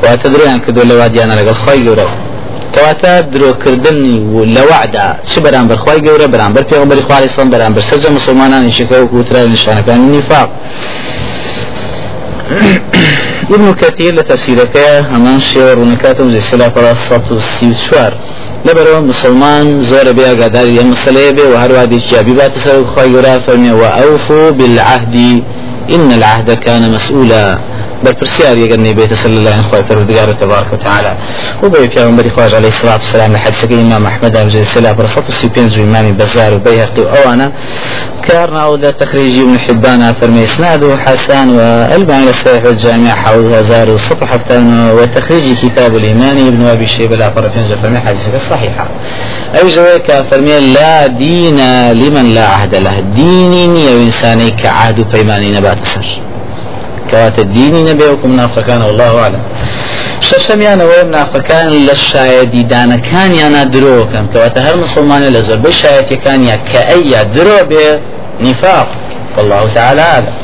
واتدرو 0.02 0.44
يعني 0.44 0.58
كدو 0.58 0.82
لوعديانا 0.82 1.32
لغا 1.32 1.52
خواي 1.52 1.88
قورو 1.88 2.08
کەواتە 2.74 3.12
درۆکردنی 3.32 4.18
و 4.34 4.44
لە 4.54 4.62
وعدا 4.70 5.06
چ 5.30 5.32
بەرامبەر 5.44 5.78
خی 5.84 5.98
گەورە 6.06 6.26
بەرامبەر 6.34 6.62
پێغمبەری 6.70 7.02
خوای 7.06 7.28
سم 7.28 7.48
بەرامبەر 7.54 7.82
سەرجە 7.90 8.10
مسلمانانی 8.18 8.72
شەکە 8.78 8.96
و 9.02 9.06
کوترا 9.06 9.40
نیشانەکانی 9.54 10.06
نیفاق 10.14 10.48
ابن 13.54 13.74
كثير 13.74 14.14
لتفسيرك 14.14 14.76
همان 15.12 15.40
شير 15.40 15.78
ونكاتم 15.78 16.30
زي 16.30 16.40
سلا 16.40 16.68
فرا 16.70 16.94
سطو 16.94 17.38
سيوتشوار 17.38 18.12
لبرو 18.66 19.00
مسلمان 19.00 19.80
زور 19.80 20.12
بيا 20.12 20.32
قدار 20.40 20.66
يا 20.66 20.82
مسألة 20.82 21.30
بي 21.30 21.42
وهروا 21.42 21.84
دي 21.84 22.00
شابي 22.00 22.32
بات 22.32 22.58
سر 22.64 22.84
خيرا 22.96 23.38
فرمي 23.38 23.72
وأوفوا 23.72 24.50
بالعهد 24.50 25.42
إن 25.90 26.12
العهد 26.12 26.50
كان 26.52 26.92
مسؤولا. 26.92 27.58
بالبرسيار 28.04 28.56
يقرني 28.56 28.94
بيت 28.94 29.14
صلى 29.14 29.38
الله 29.38 29.50
عليه 29.72 29.84
وسلم 29.84 30.32
تبارك 30.32 30.72
وتعالى. 30.72 31.16
وبي 31.62 31.88
پیغمبر 31.88 32.28
خواج 32.36 32.54
عليه 32.54 32.68
الصلاة 32.68 32.94
والسلام 32.94 33.32
لحد 33.32 33.52
سكي 33.52 33.80
إمام 33.80 34.06
أحمد 34.06 34.36
أبو 34.36 34.48
زيد 34.48 34.64
سلا 34.64 34.92
برصف 34.92 35.28
السيبين 35.28 35.68
زو 35.68 35.82
إمام 35.82 36.12
بزار 36.12 36.54
وبيهقي 36.54 37.02
وأوانا 37.02 37.52
كارنا 38.22 38.64
أو 38.64 38.74
ذا 38.76 38.90
تخريجي 38.90 39.42
ابن 39.42 39.58
حبان 39.58 40.12
فرمي 40.12 40.44
إسناده 40.44 40.96
حسان 40.96 41.50
والباني 41.50 42.30
الصحيح 42.30 42.64
والجامع 42.64 43.14
حول 43.14 43.54
هزار 43.54 43.90
وسطح 43.90 44.26
حفتان 44.26 44.90
وتخريج 44.90 45.54
كتاب 45.62 45.96
الإيمان 45.96 46.46
ابن 46.46 46.62
أبي 46.64 46.86
شيبة 46.86 47.16
لا 47.16 47.30
فرفين 47.30 47.76
فرمي 47.82 48.00
حديثك 48.00 48.34
الصحيحة. 48.34 48.88
أي 49.56 49.68
جويك 49.68 50.12
فرمي 50.30 50.60
لا 50.60 51.06
دين 51.06 51.60
لمن 51.92 52.34
لا 52.34 52.46
عهد 52.46 52.74
له. 52.74 53.00
ديني 53.00 53.86
وإنساني 53.94 54.50
كعهد 54.50 55.12
بيماني 55.12 55.50
نبات 55.50 55.84
سر. 55.84 56.06
كوات 57.10 57.38
الديني 57.38 57.92
نبي 57.92 58.04
وكم 58.04 58.30
منافقان 58.30 58.82
والله 58.82 59.18
أعلم. 59.18 59.42
شەشەمیان 60.30 60.78
ئەوەیە 60.82 61.04
منافەکان 61.10 61.66
لە 61.86 61.94
شایەدیدانەکانیانە 62.08 63.62
درۆکەن 63.74 64.24
کەواتە 64.32 64.60
هەر 64.66 64.76
مسلمانە 64.84 65.28
لە 65.36 65.40
زۆربەی 65.48 65.74
شایەتەکانیان 65.82 66.60
کە 66.70 66.80
ئەیە 66.90 67.20
درۆ 67.34 67.60
بێ 67.70 67.88
نفاق. 68.46 68.88
والله 69.36 69.62
تعالى 69.74 70.00
أعلم. 70.00 70.34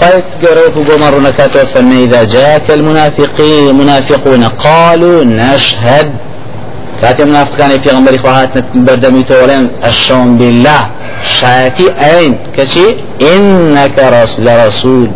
قالت 0.00 0.24
قرأت 0.42 0.76
بما 0.88 1.10
رنكات 1.10 1.56
فما 1.58 1.96
إذا 2.04 2.24
جاءك 2.24 2.70
المنافقين 2.70 3.68
المنافقون 3.68 4.44
قالوا 4.44 5.24
نشهد 5.24 6.08
كاتي 7.02 7.24
منافقان 7.24 7.70
غنبري 7.86 8.18
خواهات 8.18 8.50
بردمي 8.74 9.22
تولين 9.22 9.70
الشون 9.84 10.36
بالله. 10.36 10.82
شاتي 11.22 11.86
أين 11.90 12.38
كشي 12.56 12.86
إنك 13.34 13.98
لرسول. 14.46 15.08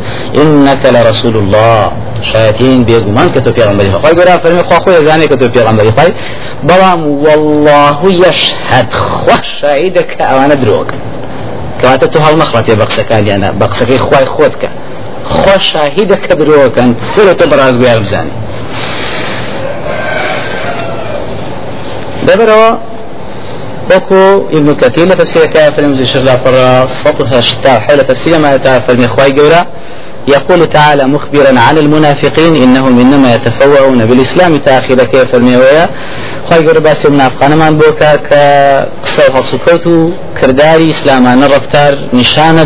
إنك 0.43 0.83
لرسول 0.95 1.37
الله. 1.37 1.91
شایەتین 2.23 2.81
بێگومان 2.89 3.29
کە 3.35 3.41
تۆ 3.45 3.51
پێغمبەری 3.59 3.91
خۆی 4.03 4.15
گەورە 4.19 4.35
فەرمی 4.43 4.63
خوا 4.69 4.79
خۆی 4.85 5.01
زانێ 5.09 5.27
کە 5.31 5.37
تۆ 5.41 5.47
پێغمبەری 5.57 5.93
خۆی 5.97 6.13
بەڵام 6.69 7.01
والله 7.25 7.99
يشهد 8.27 8.93
خوا 8.93 9.39
شاهدە 9.61 10.03
کە 10.11 10.23
ئەوانە 10.31 10.57
درۆکن 10.63 11.01
کەواتە 11.81 12.07
تۆ 12.13 12.19
هەڵ 12.25 12.35
نەخڵاتێ 12.43 12.73
بە 12.81 12.85
قسەکانیانە 12.91 13.49
بە 13.61 13.67
قسەکەی 13.71 13.99
خوای 14.07 14.27
خۆت 14.35 14.55
کە 14.63 14.71
خوا 15.35 15.57
شاهدە 15.71 16.17
کە 16.25 16.35
درۆکەن 16.41 16.91
دبروا 22.29 22.77
وكو 23.97 24.47
ابن 24.53 24.75
كثير 24.75 25.09
لتفسير 25.09 25.47
كافر 25.47 25.77
فرمز 25.77 26.01
الشيخ 26.01 26.23
لافر 26.23 26.87
سطها 26.87 27.41
شتاء 27.41 27.81
حول 27.81 28.07
تفسير 28.07 28.39
ما 28.39 28.55
يتعرف 28.55 28.91
المخواي 28.91 29.33
قولا 29.41 29.67
يقول 30.29 30.67
تعالى 30.67 31.05
مخبرا 31.07 31.61
عن 31.61 31.79
المنافقين 31.79 32.63
إنهم 32.63 32.99
إنما 33.01 33.35
يتفوهون 33.35 34.07
بالإسلام 34.07 34.57
تأخير 34.57 35.05
كيف 35.05 35.35
الميوية. 35.35 35.91
خواي 36.49 36.67
قولا 36.67 36.81
باس 36.81 37.07
منافقان 37.07 37.59
من 37.59 37.79
بوكا 37.79 38.17
كقصة 38.17 39.43
سكوتو 39.43 40.11
كرداري 40.41 40.91
اسلامان 40.91 41.43
الرفتار 41.43 41.99
نشانا 42.15 42.65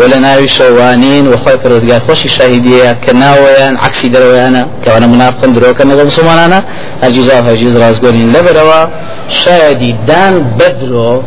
ولا 0.00 0.18
ناوي 0.18 0.48
شوانين 0.48 1.28
وخوي 1.28 1.56
پروردگار 1.62 2.00
خوشي 2.08 2.28
شاهدية 2.28 2.92
كناويان 2.92 3.76
عكسي 3.76 4.08
درويانا 4.08 4.66
كوانا 4.84 5.06
منافقن 5.06 5.52
درو 5.52 5.74
كان 5.74 5.88
نظام 5.88 6.08
سمانانا 6.08 6.64
الجزاء 7.04 7.42
فجز 7.42 7.76
رازقونين. 7.76 8.32
لبروا 8.32 8.86
شاهدي 9.28 9.94
دان 10.08 10.34
بدرو. 10.58 11.22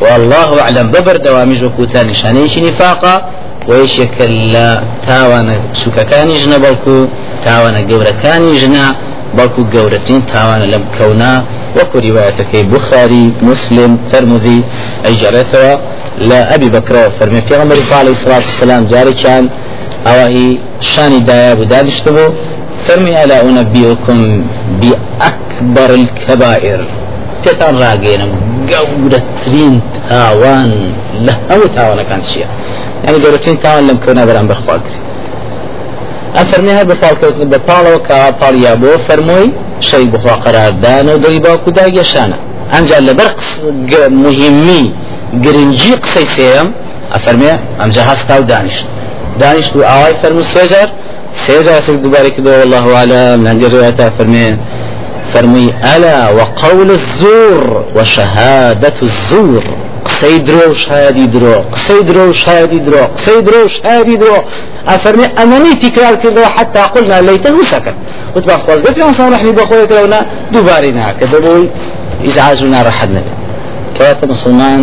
والله 0.00 0.60
أعلم. 0.60 0.86
ببر 0.94 1.16
دوامج 1.16 1.64
وكوتان 1.64 2.14
شانيش 2.14 2.58
نفاقا 2.58 3.14
ويش 3.68 3.98
يكلا؟ 3.98 4.82
تاوانا 5.06 5.54
سوكاكاني 5.72 6.34
جنا 6.34 6.58
بلكو. 6.58 7.06
تاوانا 7.44 7.80
قوركاني 7.90 8.56
جنا 8.62 8.84
بلكو. 9.34 9.62
قورتين 9.72 10.26
تاوانا 10.26 10.64
لم 10.64 10.84
كونا 10.98 11.44
وكو 11.76 11.98
روايتك 11.98 12.52
بخاري 12.72 13.24
مسلم 13.42 13.98
ترمذي. 14.12 14.60
أي 15.06 15.14
جرثوا 15.22 15.95
لا 16.18 16.54
أبي 16.54 16.68
بكر 16.68 17.10
فرمي 17.10 17.40
في 17.40 17.56
غمر 17.56 17.76
عليه 17.92 18.10
الصلاة 18.10 18.36
والسلام 18.36 18.86
جاري 18.86 19.12
كان 19.12 19.48
أوهي 20.06 20.58
شاني 20.80 21.18
دايا 21.20 21.54
بدانشتبو 21.54 22.28
فرمي 22.84 23.24
ألا 23.24 23.42
أنبئكم 23.42 24.44
بأكبر 24.80 25.94
الكبائر 25.94 26.84
تتان 27.44 27.76
راقينا 27.76 28.28
قودة 28.72 29.22
ترين 29.46 29.80
تاوان 30.08 30.92
لهم 31.20 31.66
تاوان 31.74 32.02
كان 32.02 32.22
شيء 32.22 32.46
يعني 33.04 33.16
قودة 33.16 33.36
ترين 33.36 33.58
تاوان 33.60 33.86
لم 33.88 33.98
كنا 34.06 34.24
بران 34.24 34.46
بخواك 34.48 34.82
أفرميها 36.34 36.82
بفالك 36.82 37.24
بفالو 37.52 37.96
وكا 37.96 38.50
يابو 38.64 38.98
فرموي 39.08 39.50
شيء 39.80 40.04
بخوا 40.04 40.32
قرار 40.44 40.70
دانا 40.70 41.14
ودريبا 41.14 41.56
كدا 41.56 41.86
يشانا 41.86 42.36
أنجا 42.74 43.00
لبرقص 43.00 43.60
مهمي 44.24 44.92
گرنجی 45.44 45.92
قسەی 46.02 46.26
سێم 46.36 46.68
ئەفەرمێ 47.14 47.52
ئەمجا 47.80 48.02
هەستا 48.10 48.34
و 48.40 48.44
دانیشت 48.52 48.86
دانیشت 49.40 49.72
و 49.76 49.80
ئاوای 49.90 50.14
فەرمو 50.22 50.44
سێجار 50.54 50.88
سێجار 51.46 51.80
سێک 51.86 51.98
دووبارە 52.04 52.30
کردەوە 52.34 52.56
والله 52.62 52.84
لەنجە 53.44 53.68
ڕوایەتە 53.72 54.06
فەرمێ 54.18 54.48
فرمي 55.32 55.74
ألا 55.94 56.18
وقول 56.38 56.90
الزور 56.90 57.84
وشهادة 57.96 58.98
الزور. 59.02 59.64
قسەی 60.06 60.38
درۆ 60.48 60.66
شایدی 60.84 61.26
درۆ 61.34 61.56
قسەی 61.74 62.02
درۆ 62.08 62.24
شایدی 62.42 62.80
درۆ 62.86 63.02
قسەی 63.16 63.40
درۆ 63.46 63.60
شایدی 63.76 64.16
درۆ 64.22 64.36
ئەفەرمێ 64.90 65.72
تکرار 65.84 66.14
کردەوە 66.22 66.48
حتا 66.56 66.84
قلنا 66.94 67.18
لەیتەه 67.28 67.64
سەکەت 67.72 67.96
وتبا 68.34 68.56
خۆزگە 68.64 68.90
پیانسان 68.96 69.28
ڕحمی 69.34 69.52
بەخۆی 69.58 69.86
کەونا 69.92 70.20
دووباری 70.52 70.92
ناکە 70.98 71.26
دەبووی 71.32 71.66
ئیزعاج 72.26 72.58
و 72.62 72.66
ناڕەحەت 72.74 73.10
نەبێت 73.16 73.36
کەواتە 73.96 74.24
مسلمان 74.32 74.80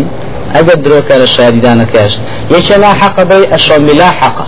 ئەگە 0.56 0.76
درۆکە 0.86 1.16
لە 1.22 1.28
شاریدانەکەش 1.36 2.14
یەکە 2.56 2.76
لا 2.84 2.92
حق 3.02 3.18
بي 3.30 3.44
ئەشۆمی 3.54 3.96
لا 4.02 4.10
حەقە 4.20 4.46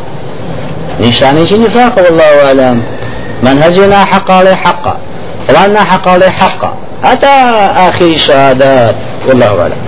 نیشانێکی 1.00 1.58
نفاق 1.66 1.98
والله 1.98 2.46
أعلم. 2.48 2.82
منهج 3.44 3.80
لا 3.80 4.04
حق 4.12 4.32
عليه 4.32 4.56
حقا 4.56 4.96
طبعا 5.48 5.68
لا 5.68 5.84
حق 5.84 6.08
عليه 6.08 6.30
حقا 6.30 6.74
حتى 7.04 7.28
آخر 7.90 8.18
شهادات. 8.18 8.96
والله 9.28 9.62
أعلم. 9.62 9.82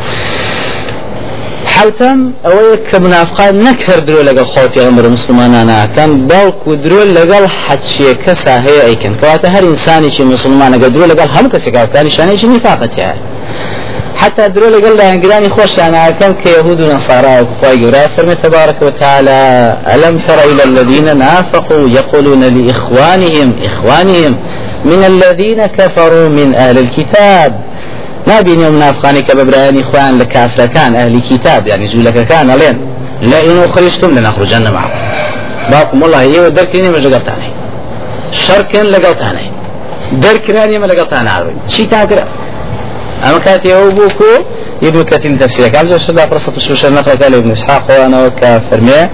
حوتم 1.65 2.33
ئەوەیە 2.45 2.77
کە 2.89 2.97
منافقان 3.05 3.53
نەکرد 3.67 4.05
درۆ 4.07 4.21
لەگەڵ 4.29 4.47
خۆتی 4.53 4.79
ئەمر 4.85 5.05
مسلمانانەکەن 5.15 6.11
باوکو 6.29 6.75
درۆ 6.83 7.01
لەگەڵ 7.17 7.43
حەچیەکە 7.63 8.33
ساهەیە 8.45 8.83
ئەیکەن 8.87 9.13
کەواتە 9.21 9.47
هەر 9.55 9.63
ئینسانێکی 9.69 10.23
مسلمانەگە 10.33 10.87
درۆ 10.93 11.05
لەگەڵ 11.11 11.29
هەموو 11.35 11.53
کەسێکاکانی 11.53 12.11
شانێکی 12.17 12.47
نیفاقەتیە 12.53 13.11
حتى 14.17 14.49
درو 14.49 14.67
لقل 14.67 14.97
لها 14.97 15.13
انقلاني 15.13 15.49
خوش 15.49 15.79
أنا 15.79 16.09
كم 16.09 16.33
كيهود 16.33 16.81
ونصارى 16.81 17.41
وكفاي 17.41 17.85
قرا 17.85 18.07
فرمي 18.07 18.35
تبارك 18.35 18.81
وتعالى 18.81 19.77
ألم 19.93 20.19
تر 20.27 20.39
إلى 20.51 20.63
الذين 20.63 21.17
نافقوا 21.17 21.89
يقولون 21.89 22.43
لإخوانهم 22.43 23.55
إخوانهم 23.65 24.37
من 24.85 25.03
الذين 25.03 25.65
كفروا 25.65 26.29
من 26.29 26.55
أهل 26.55 26.77
الكتاب. 26.77 27.61
ما 28.27 28.41
بين 28.41 28.59
يوم 28.61 28.79
نافقاني 28.79 29.21
كببراني 29.21 29.81
إخوان 29.81 30.19
لكافر 30.19 30.65
كان 30.65 30.95
أهل 30.95 31.15
الكتاب 31.15 31.67
يعني 31.67 31.87
زولك 31.87 32.27
كان 32.27 32.51
لين. 32.51 32.77
لئن 33.21 33.63
أخرجتم 33.63 34.19
لنخرجن 34.19 34.71
معكم. 34.71 34.99
باكم 35.71 36.01
والله 36.01 36.21
هي 36.21 36.49
دركني 36.49 36.89
ما 36.89 36.97
لقلتاني. 36.97 37.49
شركا 38.31 38.77
لقلتاني. 38.77 39.51
دركني 40.11 40.79
ما 40.79 40.85
لقلتاني. 40.85 41.29
شي 41.67 41.85
تاكرة. 41.85 42.27
أما 43.23 43.37
كانت 43.37 43.65
يوبوكو 43.65 44.25
ابن 44.83 45.03
كثير 45.03 45.37
تفسير 45.37 45.67
كان 45.67 45.87
زوج 45.87 46.05
الله 46.09 46.25
فرصة 46.25 46.51
الشوشة 46.57 46.89
نقل 46.89 47.11
قال 47.11 47.35
ابن 47.35 47.51
إسحاق 47.51 47.83
وأنا 47.89 48.25
وكافرمي 48.25 49.09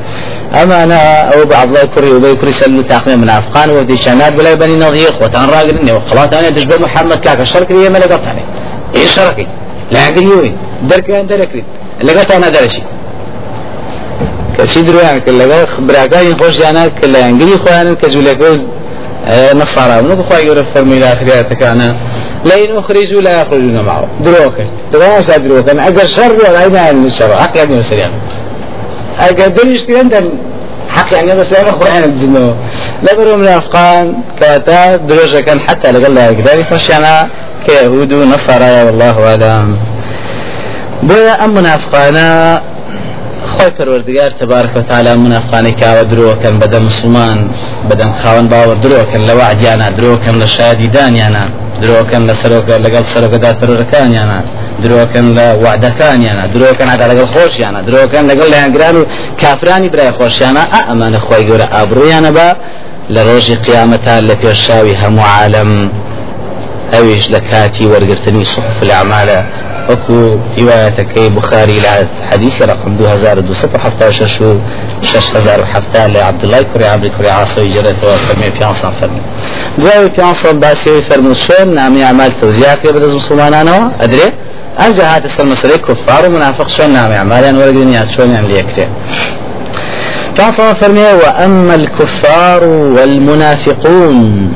أما 0.62 0.84
أنا 0.84 1.34
أو 1.34 1.46
بعض 1.46 1.68
الله 1.68 1.86
كري 1.86 2.12
وبي 2.12 2.36
كري 2.36 2.52
سلو 2.52 2.82
تاقمي 2.82 3.16
من 3.16 3.30
أفغان 3.30 3.70
ودي 3.70 3.98
شانات 3.98 4.34
بلا 4.34 4.54
بني 4.54 4.76
نظير 4.76 5.12
خوتان 5.12 5.50
راقل 5.50 5.78
إني 5.78 5.92
وخلاص 5.92 6.34
أنا 6.34 6.50
دش 6.50 6.66
محمد 6.80 7.20
كاك 7.20 7.40
الشرك 7.42 7.72
لي 7.72 7.90
ما 7.90 7.98
لقطت 7.98 8.28
عليه 8.28 8.46
إيه 8.96 9.06
شركي 9.06 9.48
لا 9.92 10.08
أقل 10.08 10.24
يوي. 10.24 10.54
درك 10.90 11.10
أنت 11.10 11.32
لكري 11.32 11.64
لقطت 12.04 12.32
أنا 12.32 12.50
درشي 12.50 12.82
كسي 14.58 14.82
دروان 14.82 15.18
كلا 15.20 15.66
خبراكاي 15.66 16.36
خوش 16.36 16.58
جانا 16.60 16.88
كلا 16.88 17.26
انجلي 17.26 17.58
خوان 17.58 17.96
كزولكوز 17.96 18.60
نصارى. 19.54 20.00
ونو 20.00 20.24
خواهي 20.24 20.46
يقول 20.46 20.66
فرمي 20.74 20.98
الآخريات 20.98 21.64
أنا. 21.64 21.96
لئن 22.46 22.78
أخرجوا 22.78 23.22
لا 23.22 23.42
يخرجون 23.42 23.80
معه. 23.86 24.08
دروكا 24.20 24.66
دروكا 24.94 25.38
دروكا 25.38 25.88
أجر 25.88 26.06
شر 26.06 26.34
ولا 26.34 26.64
أين 26.64 26.96
من 26.96 27.06
الشر 27.06 27.36
حق 27.36 27.58
يعني 27.58 27.76
مسلم 27.76 28.12
أجر 29.20 29.48
دنيش 29.48 29.86
عندنا 29.90 30.30
حق 30.90 31.14
يعني 31.14 31.36
بس 31.36 31.54
لا 31.54 31.70
أخوة 31.70 31.98
أنا 31.98 32.06
بجنو 32.06 32.54
لبرو 33.04 33.38
من 33.38 33.62
كاتا 34.40 34.96
دروجة 34.96 35.40
كان 35.40 35.60
حتى 35.60 35.92
لقال 35.92 36.16
لها 36.16 36.32
كذلك 36.32 36.66
فشينا 36.66 37.28
كيهود 37.68 38.14
ونصارى 38.14 38.84
والله 38.84 39.16
أعلم. 39.28 39.78
بويا 41.04 41.46
أم 41.46 41.54
منافقانا. 41.54 42.62
خۆی 43.54 43.72
پەروەردگار 43.78 44.32
تبارك 44.40 44.76
وتعالى 44.76 45.16
منافقانی 45.16 45.76
کاوە 45.82 46.04
درۆکەن 46.12 46.56
بەدە 46.62 46.76
مسلمان. 46.76 47.50
بەدەم 47.90 48.12
خاوەن 48.22 48.48
باوە 48.54 48.76
درۆکەن 48.84 49.22
لە 49.30 49.34
وعدیانە 49.40 49.88
درۆکەن 50.00 50.36
لە 50.42 50.46
شادی 50.46 50.90
دانیانە 50.96 51.63
درۆکەن 51.82 52.24
لە 52.30 52.34
سەرۆکە 52.42 52.76
لەگەڵ 52.86 53.04
سەرۆکەدا 53.14 53.52
پەرەکانیانە 53.60 54.40
درۆکەن 54.84 55.28
لە 55.38 55.48
وعدەکانیانە 55.64 56.46
درۆکەن 56.54 56.88
هەتا 56.94 57.06
لەگەڵ 57.12 57.28
خۆشیانە 57.36 57.80
درۆکەن 57.90 58.24
لەگەڵ 58.32 58.48
لایەنگران 58.54 58.96
و 59.00 59.04
کافرانی 59.42 59.90
برای 59.94 60.12
خۆشیانە 60.20 60.64
ئە 60.74 60.80
ئەمانە 60.90 61.20
خۆی 61.26 61.44
گەورە 61.50 61.68
ئابڕویانە 61.76 62.32
بە 62.38 62.48
لە 63.14 63.22
ڕۆژی 63.28 63.56
قیامەتا 63.66 64.16
لە 64.30 64.36
پێشاوی 64.42 64.96
هەموو 65.02 65.26
عالم. 65.36 65.72
ئەویش 66.94 67.26
لە 67.34 67.40
کاتی 67.52 67.86
وەرگرتنی 67.92 68.46
صحف 68.54 68.78
الأعمال. 68.86 69.30
وكو 69.90 70.38
روايتك 70.60 71.20
بخاري 71.20 71.80
لا 71.80 72.08
حديث 72.32 72.62
رقم 72.62 72.92
2276 72.92 74.48
و 74.48 74.60
6007 75.04 76.08
لعبد 76.08 76.44
الله 76.44 76.62
كري 76.62 76.86
عبد 76.86 77.08
كري 77.08 77.30
عاصي 77.30 77.68
جرت 77.68 77.96
وفرمي 78.04 78.50
بيانصا 78.60 78.90
فرمي. 79.02 79.22
دواوي 79.78 80.10
بيانصا 80.10 80.52
باسي 80.52 81.02
فرمي 81.02 81.36
شون 81.36 81.76
نامي 81.76 82.04
أعمال 82.04 82.32
توزيع 82.42 82.76
في 82.76 82.88
بدز 82.88 83.16
مسلمانانو 83.16 83.92
أدري؟ 84.02 84.34
أرجع 84.80 85.16
هات 85.16 85.26
السر 85.26 85.46
مسألة 85.46 85.78
كفار 85.78 86.26
ومنافق 86.26 86.68
شون 86.68 86.90
نامي 86.90 87.16
أعمال 87.16 87.44
أن 87.44 87.58
ورقني 87.58 88.14
شون 88.16 88.30
يعني 88.30 88.48
ليكتين 88.48 88.90
بيانصا 90.38 90.74
فرمي 90.74 91.02
وأما 91.02 91.76
الكفار 91.76 92.64
والمنافقون. 92.64 94.54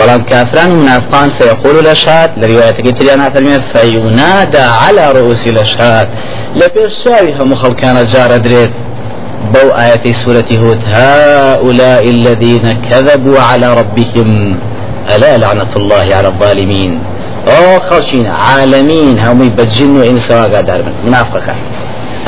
بلان 0.00 0.22
كافران 0.22 0.70
منافقان 0.74 1.30
فيقول 1.30 1.78
الأشهاد 1.78 2.30
لرواية 2.36 2.70
تريانا 2.70 3.30
فرمي 3.30 3.60
فينادى 3.72 4.58
على 4.58 5.12
رؤوس 5.12 5.46
الأشهاد 5.46 6.08
لبيش 6.56 6.92
شاوي 7.04 7.34
هم 7.34 7.54
كانت 7.54 8.06
جار 8.16 8.36
دريت 8.36 8.70
بو 9.54 9.68
آية 9.70 10.12
سورة 10.12 10.44
هود 10.52 10.80
هؤلاء 10.86 12.08
الذين 12.08 12.78
كذبوا 12.90 13.40
على 13.40 13.74
ربهم 13.74 14.58
ألا 15.14 15.38
لعنة 15.38 15.72
الله 15.76 16.14
على 16.14 16.28
الظالمين؟ 16.28 16.98
أو 17.48 17.80
خلشين 17.80 18.26
عالمين 18.26 19.18
هم 19.18 19.48
بجن 19.48 19.96
وقادر 20.30 20.82
من 20.82 20.92
منافقة. 21.06 21.54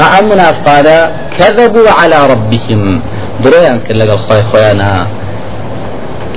أهم 0.01 0.29
منافقة 0.29 1.11
كذبوا 1.39 1.91
على 1.91 2.27
ربهم. 2.27 3.01
دريان 3.45 3.81
كل 3.89 4.03
الخوي 4.03 4.43
خويانا. 4.53 5.07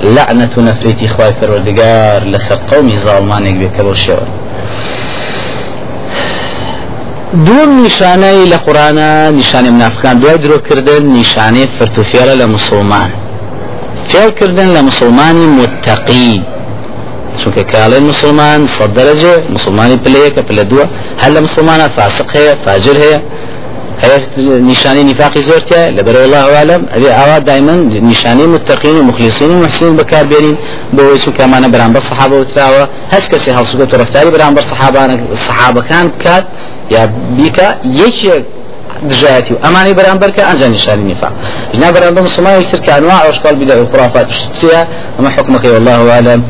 لعنة 0.04 0.50
نفريتي 0.58 1.08
خواي 1.08 1.32
فرودقار 1.40 2.24
لسر 2.24 2.58
قومي 2.70 2.96
ظالمانك 2.96 3.54
بكبر 3.54 3.94
شور 3.94 4.28
دوم 7.46 7.70
نیشانەی 7.84 8.48
لە 8.52 8.58
قورآنە 8.66 9.08
نیشانی 9.38 9.70
منافقان 9.70 10.18
دوای 10.18 10.38
درۆکردن 10.44 11.02
نیشانەی 11.18 11.68
فرتوفێرە 11.76 12.34
لە 12.40 12.46
مسلمان. 12.54 13.10
فێڵکردن 14.08 14.68
لە 14.76 14.80
مسلمانی 14.88 15.46
متەقی 15.58 16.40
چونکە 17.40 17.62
کاڵێن 17.72 18.04
مسلمان 18.12 18.60
سەد 18.76 18.90
دەرەجێ 18.98 19.34
مسلمانی 19.54 19.98
پلەیەکە 20.04 20.42
پلە 20.48 20.64
دووە 20.70 20.86
فاسق 21.96 22.28
هەیە 22.36 22.54
فاجر 22.64 22.96
هەیە. 23.04 23.20
هەیە 24.02 24.18
نیشانی 24.70 25.04
نفاقی 25.10 25.42
زۆرتە 25.48 25.80
لەبەر 25.96 26.16
الله 26.26 26.44
عالم. 26.58 26.82
ئەبێ 26.94 27.10
ئاوا 27.18 27.38
دایما 27.48 27.74
نیشانی 28.10 28.46
متقین 28.54 28.96
و 29.00 29.02
مخلصین 29.10 29.50
و 29.50 29.58
محسین 29.64 29.92
بەکاربێنین 30.00 30.56
بۆی 30.96 31.18
چونکە 31.22 31.40
ئەمانە 31.44 31.68
بەرامبەر 31.74 32.02
سەحابە 32.10 32.36
وتراوە 32.42 32.84
هەست 33.14 33.28
کەسی 33.32 33.50
هەڵسوگەت 33.58 33.90
و 33.94 33.96
ڕفتاری 34.02 34.30
بەرامبەر 34.36 34.64
سەحابەکان 35.46 36.06
بکات 36.14 36.44
یا 36.94 37.02
بیکە 37.36 37.68
یەکێک 38.02 38.44
دژایەتی 39.10 39.52
و 39.54 39.58
ئەمانی 39.64 39.94
بەرامبەر 40.00 40.30
کە 40.36 40.42
ئەنجا 40.48 40.68
نیشانی 40.76 41.04
نفاق. 41.12 41.32
جنا 41.72 41.88
بەرامبەر 41.96 42.22
مسلمانی 42.28 42.64
تر 42.72 42.80
کە 42.86 42.90
انواع 42.98 43.20
اشکال 43.28 43.54
بدع 43.60 43.76
و 43.82 43.86
خرافات 43.92 44.26
چیە؟ 44.58 44.80
ئەمە 45.16 45.30
حکمەکەی 45.36 45.70
والله 45.74 45.98
عالم 46.12 46.40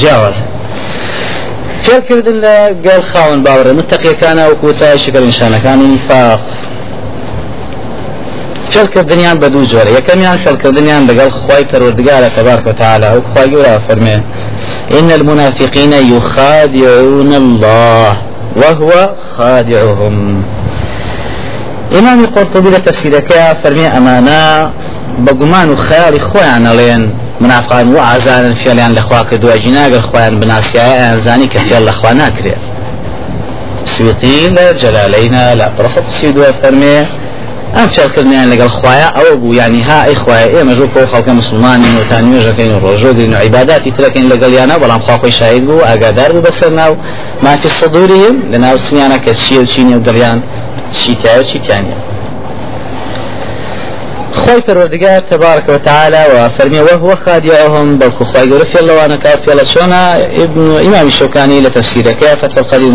جیاوازە 0.00 0.44
فێرکردن 1.84 2.36
لە 2.44 2.54
گەڵ 2.86 3.00
خاون 3.10 3.38
باوەڕە 3.44 3.72
متەقیەکانە 3.78 4.44
و 4.50 4.54
کوتای 4.62 4.98
شکل 5.04 5.22
نیشانەکانی 5.30 5.86
نیفاق 5.94 6.40
فێرکردنیان 8.72 9.36
بە 9.42 9.48
دوو 9.52 9.64
جۆرە 9.72 9.90
یەکەمیان 9.98 10.38
فێرکردنیان 10.44 11.02
لەگەڵ 11.08 11.28
خی 11.36 11.64
پەروەردگارە 11.70 12.28
تبارك 12.36 12.66
وتعالى. 12.66 13.08
و 13.16 13.20
خی 13.32 13.48
گەورە 13.52 13.74
فەرمێ 13.86 14.16
إن 14.98 15.10
المنافقين 15.18 15.92
يخادعون 15.92 17.32
الله 17.42 18.16
وهو 18.56 18.90
خادعهم. 19.36 20.44
إمام 21.98 22.24
القرطبي 22.24 22.70
لتفسيرك 22.70 23.56
فرمي 23.64 23.86
أمانا 23.86 24.72
بقمان 25.18 25.70
وخيال 25.70 26.20
خوان 26.20 26.68
لين 26.68 27.10
منافقان 27.40 27.94
وعزان 27.94 28.54
فعلیان 28.54 28.94
لەخوا 28.94 29.22
کردووە 29.30 29.56
جیناگەر 29.64 30.02
خۆیان 30.08 30.34
بناسیایە 30.40 30.96
ئەزانی 31.12 31.48
کە 31.52 31.58
فێڵ 31.68 31.82
لەخوا 31.88 32.12
ناکرێت 32.12 32.62
سویتی 33.84 34.50
لە 34.56 34.66
جەلالەینە 34.80 35.44
لە 35.60 35.66
پرسە 35.76 36.00
قسی 36.08 36.32
دووە 36.34 36.50
فەرمێ 36.60 36.98
ئەم 37.76 37.88
فێڵکردنیان 37.94 38.46
لەگەڵ 38.52 38.70
خوایە 38.76 39.08
ئەوە 39.16 39.34
بوو 39.40 39.54
ینی 39.54 39.82
ها 39.88 39.98
ئەی 40.06 40.16
خوایە 40.22 40.48
ئێمە 40.54 40.72
ژوو 40.78 40.88
کۆ 40.94 41.00
خەڵکە 41.12 41.32
مسلمانی 41.40 41.90
وتان 42.00 42.24
نوێژەکەین 42.30 42.72
و 42.74 42.80
ڕۆژۆگرین 42.84 43.32
و 43.34 43.38
عیباداتی 43.44 43.92
ترەکەین 43.96 44.26
لەگەڵیانە 44.32 44.74
بەڵام 44.82 45.02
خواخۆی 45.06 45.32
شاید 45.40 45.62
بوو 45.66 45.84
ئاگادار 45.88 46.30
بوو 46.32 46.46
بەسەر 46.46 46.70
ناو 46.80 46.92
مافی 47.42 47.68
سەدوریم 47.80 48.36
لە 48.52 48.58
ناو 48.64 48.76
سنیانە 48.86 49.18
چیتایە 50.98 51.44
چیتیانە 51.50 51.96
خوي 54.40 54.60
پروردگار 54.60 55.20
تبارك 55.20 55.68
وتعالى 55.68 56.22
وفرمي 56.34 56.80
وهو 56.80 57.16
خادعهم 57.26 57.98
بل 57.98 58.10
خوي 58.12 58.50
قول 58.50 58.66
في 58.66 58.80
الله 58.80 58.94
وأنا 58.96 59.16
كاف 59.16 59.48
يلا 59.48 59.64
شونا. 59.64 60.16
ابن 60.44 60.76
إمام 60.86 61.06
الشوكاني 61.06 61.60
لتفسير 61.60 62.02
فتح 62.42 62.56
القديم 62.58 62.94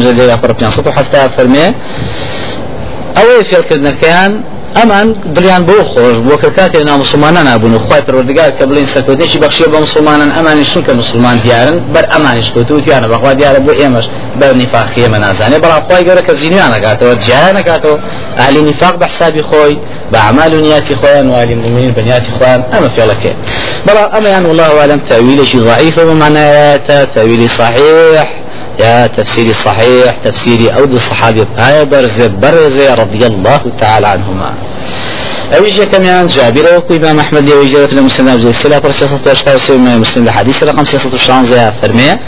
بيان 0.59 0.71
سطح 0.71 0.95
حتى 0.95 1.29
فرمي 1.37 1.67
أو 3.17 3.43
في 3.43 3.59
الكلمة 3.59 3.91
كان 4.01 4.41
ئەمان 4.75 5.07
دڵیان 5.35 5.63
بۆ 5.69 5.77
خۆش 5.91 6.15
بۆ 6.27 6.35
کە 6.41 6.49
کاتێ 6.57 6.79
نامسلمانە 6.89 7.41
نبوون 7.49 7.73
و 7.73 7.79
خخوای 7.79 8.01
پەروەردگار 8.07 8.49
کە 8.57 8.63
بڵین 8.69 8.87
سەرکەوتێکی 8.93 9.37
بەخشیە 9.43 9.67
بە 9.73 9.77
مسلمانان 9.85 10.29
ئەمانی 10.37 10.65
چونکە 10.71 10.91
مسلمان 11.01 11.37
دیارن 11.43 11.77
بەر 11.93 12.05
ئەمانیش 12.13 12.49
کەوتوتیانە 12.55 13.07
بەخوا 13.13 13.31
دیارە 13.39 13.59
بۆ 13.65 13.73
ئێمەش 13.81 14.05
بەر 14.39 14.51
نفاقی 14.61 15.01
ئێمە 15.05 15.19
نازانێ 15.25 15.57
بەڵام 15.63 15.81
خخوای 15.83 16.03
گەورە 16.07 16.23
کە 16.27 16.33
زیینیان 16.39 16.69
نکاتەوە 16.75 17.13
جیان 17.25 17.53
نکاتەوە 17.59 17.97
ئالی 18.39 18.61
نفاق 18.69 18.95
بە 19.01 19.05
حسابی 19.11 19.43
خۆی 19.49 19.75
بە 20.11 20.17
عمال 20.27 20.53
و 20.53 20.59
نیاتی 20.65 20.95
خۆیان 21.01 21.27
والی 21.33 21.55
مؤمنین 21.55 21.91
بنیاتی 21.91 22.31
خوان 22.37 22.59
ئەمە 22.73 22.89
فێڵەکە 22.95 23.31
بەڵام 23.87 24.09
ئەمەیان 24.15 24.43
والله 24.49 24.69
عالم 24.81 24.99
تاویلێکی 25.09 25.59
ضعیفە 25.67 26.01
بمعنایەتە 26.09 26.97
تاویلی 27.15 27.47
صحیح 27.47 28.27
يا 28.79 29.07
تفسيري 29.07 29.53
صحيح 29.53 30.15
تفسيري 30.23 30.69
أود 30.69 30.93
الصحابي 30.93 31.45
برز 31.91 32.21
برز 32.21 32.79
رضي 32.79 33.25
الله 33.25 33.61
تعالى 33.79 34.07
عنهما. 34.07 34.53
أويش 35.57 35.81
كمان 35.81 36.27
جابر 36.27 36.77
وكو 36.77 36.95
إمام 36.95 37.19
أحمد 37.19 37.43
لي 37.43 37.53
ويجرت 37.53 37.93
لمسلم 37.93 38.27
أبو 38.27 38.49
السلا 38.49 38.79
پر 38.79 38.91
سياسة 38.91 39.19
واشتاو 39.25 39.57
سيما 39.57 39.97
مسلم 39.97 40.23
الحديث 40.27 40.63
رقم 40.63 40.85
سياسة 40.85 41.13
الشانزة 41.13 41.71
فرمية 41.81 42.19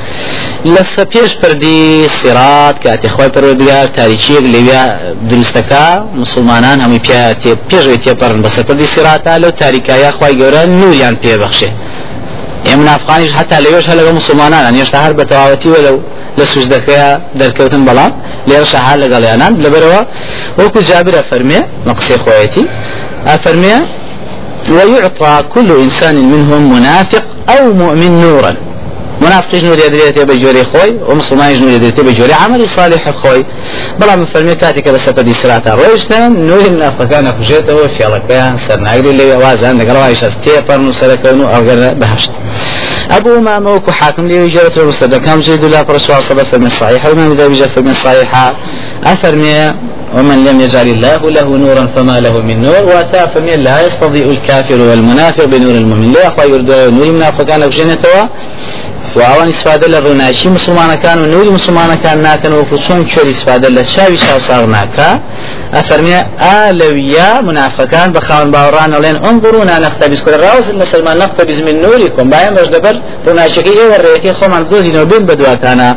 لسا 0.66 1.04
بيش 1.04 1.36
پردي 1.36 2.08
سيرات 2.08 2.80
كاتي 2.84 3.10
خوي 3.10 3.30
پروردگار 3.30 3.88
تاريخي 3.96 4.40
لويا 4.40 5.14
درستكا 5.30 6.10
مسلمانان 6.14 6.82
همي 6.82 7.00
پيا 7.00 7.34
تي 7.34 7.56
پيش 7.72 7.86
ويتي 7.88 8.16
پرن 8.16 8.42
بس 8.42 8.60
پردي 8.60 8.86
سيراتا 8.86 9.38
لو 9.38 9.50
تاريكا 9.50 9.92
يا 9.92 10.12
خوي 10.12 10.34
گورا 10.40 10.66
نوريان 10.66 11.16
پي 11.16 11.38
بخشه. 11.38 11.72
ئێمە 12.68 12.84
نافقانیش 12.90 13.32
حتا 13.38 13.58
لەوێش 13.66 13.86
هە 13.90 13.96
لەگە 14.00 14.12
مسلمانان 14.20 14.76
هێشتا 14.80 14.98
هەر 15.06 15.14
بە 15.20 15.24
تەواوەتی 15.32 15.70
وەلو 15.74 15.98
لە 16.38 16.46
سوزدەکەیە 16.52 17.10
دەرکەوتن 17.40 17.82
بەڵام 17.88 18.12
لێرە 18.50 18.68
شەها 18.74 18.94
لەگەڵیانان 19.04 19.54
لەبەرەوە 19.64 20.02
وەکو 20.60 20.80
جابرە 20.90 21.22
فەرمێ 21.30 21.60
مەقسێ 21.88 22.16
خۆیەتی 22.24 22.66
ئەفەرمێ 23.30 23.76
ويعطى 24.76 25.34
كل 25.54 25.70
إنسان 25.86 26.16
منهم 26.16 26.62
منافق 26.74 27.24
أو 27.50 27.74
مؤمن 27.74 28.22
نورا. 28.22 28.54
منافقش 29.22 29.64
نور 29.64 29.78
يدريت 29.78 30.20
بجوري 30.20 30.64
خوي 30.64 31.00
ومسلمان 31.08 31.62
نور 31.62 31.70
يدريت 31.70 32.00
بجوري 32.00 32.34
عمل 32.34 32.70
صالح 32.70 33.10
خوي. 33.10 33.46
بلا 34.00 34.16
من 34.16 34.26
فرمي 34.26 34.56
كاتك 34.56 34.90
بس 34.90 35.10
بدي 35.10 35.34
سراتا 35.34 35.74
رويشتن 35.74 36.46
نور 36.48 36.60
المنافقان 36.60 37.32
فجيته 37.32 37.88
في 37.88 38.08
الله 38.08 38.22
بيان 38.28 38.58
سرناغري 38.58 39.10
اللي 39.10 39.36
وازان 39.36 39.78
دقروا 39.78 40.04
عيش 40.04 40.24
استيبر 40.24 40.82
نسركونو 40.82 41.50
أو 41.56 41.62
غير 41.62 41.94
بهشت. 41.94 42.32
أبو 43.12 43.40
ما 43.40 43.60
موك 43.60 43.90
حاكم 43.90 44.28
لي 44.28 44.40
وجرت 44.44 44.78
المستدى 44.78 45.20
كم 45.20 45.40
جيد 45.40 45.64
الله 45.64 45.86
صلى 45.98 46.22
الله 46.32 46.46
عليه 46.54 46.70
صحيحة 46.70 47.12
وما 47.12 47.34
إذا 47.34 47.46
وجد 47.46 47.68
في 47.68 47.94
صحيحة. 47.94 48.56
أفرمي 49.04 49.74
ومن 50.16 50.46
لم 50.46 50.60
يجعل 50.60 50.88
الله 50.88 51.30
له 51.30 51.58
نورا 51.58 51.88
فما 51.96 52.20
له 52.20 52.38
من 52.38 52.62
نور 52.62 52.84
واتا 52.86 53.26
فمن 53.26 53.60
لا 53.64 53.86
يستضيء 53.86 54.30
الكافر 54.30 54.82
والمنافق 54.82 55.46
بنور 55.46 55.72
المؤمن. 55.72 56.12
لا 56.12 56.28
يخوى 56.28 56.46
يرد 56.52 56.72
نور 56.72 57.04
المنافقان 57.04 57.68
بجنة 57.68 58.30
و 59.16 59.20
ئەوان 59.22 59.48
استفاده 59.50 59.88
لە 59.88 60.00
ڕووناچی 60.06 60.48
مسلمانەکان 60.58 61.18
و 61.22 61.26
نوری 61.26 61.50
مسلمانەکان 61.58 62.18
ناکەن 62.28 62.54
وەکو 62.60 62.78
چۆن 62.86 63.00
چۆری 63.12 63.30
استفاده 63.30 63.68
لە 63.70 63.84
چاوی 63.94 64.18
چاوساغ 64.18 64.64
ناکە 64.76 65.10
ئەفەرمێ 65.76 66.20
ئالەویە 66.44 67.30
منافەکان 67.48 68.08
بە 68.16 68.20
خاون 68.28 68.50
باوەڕان 68.54 68.92
ئەڵێن 68.96 69.18
ئەنظرونا 69.26 69.76
نەختەبیز 69.86 70.22
کورە 70.26 70.38
ڕاوز 70.44 70.66
مسلمان 70.82 71.16
نەختەبیز 71.24 71.60
من 71.68 71.76
نوریکم 71.86 72.30
بایم 72.34 72.54
بەش 72.58 72.68
دەبەر 72.76 72.96
ڕووناچەکەی 73.26 73.76
ئێوە 73.80 73.98
ڕێەکەی 74.04 74.34
خۆمان 74.40 74.64
دۆزینەوە 74.72 75.06
بین 75.12 75.24
بە 75.30 75.34
دواتانە 75.40 75.90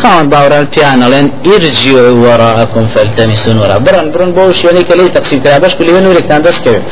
خاون 0.00 0.26
باوەڕان 0.32 0.66
پیان 0.72 0.98
ئەڵێن 1.04 1.26
ئیرجی 1.46 1.92
وەڕاءکم 2.24 2.84
فەلتەمیسون 2.94 3.56
وەرا 3.62 3.78
برن 3.86 4.06
برن 4.12 4.30
بۆ 4.36 4.42
شوێنەی 4.60 4.84
کە 4.88 4.94
لی 4.98 5.08
تەقسیم 5.16 5.40
کرا 5.44 5.58
بەش 5.64 5.72
لێ 5.86 6.00
نورێکتان 6.06 6.40
دەستکەوێت 6.46 6.84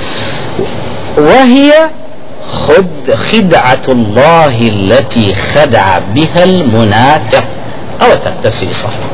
وهي 1.29 1.73
خد 2.51 3.15
خدعة 3.15 3.87
الله 3.89 4.61
التي 4.61 5.35
خدع 5.35 5.99
بها 5.99 6.45
المنافق. 6.45 7.45
أو 8.03 8.09
تفسير 8.45 8.73
صحيح. 8.73 9.07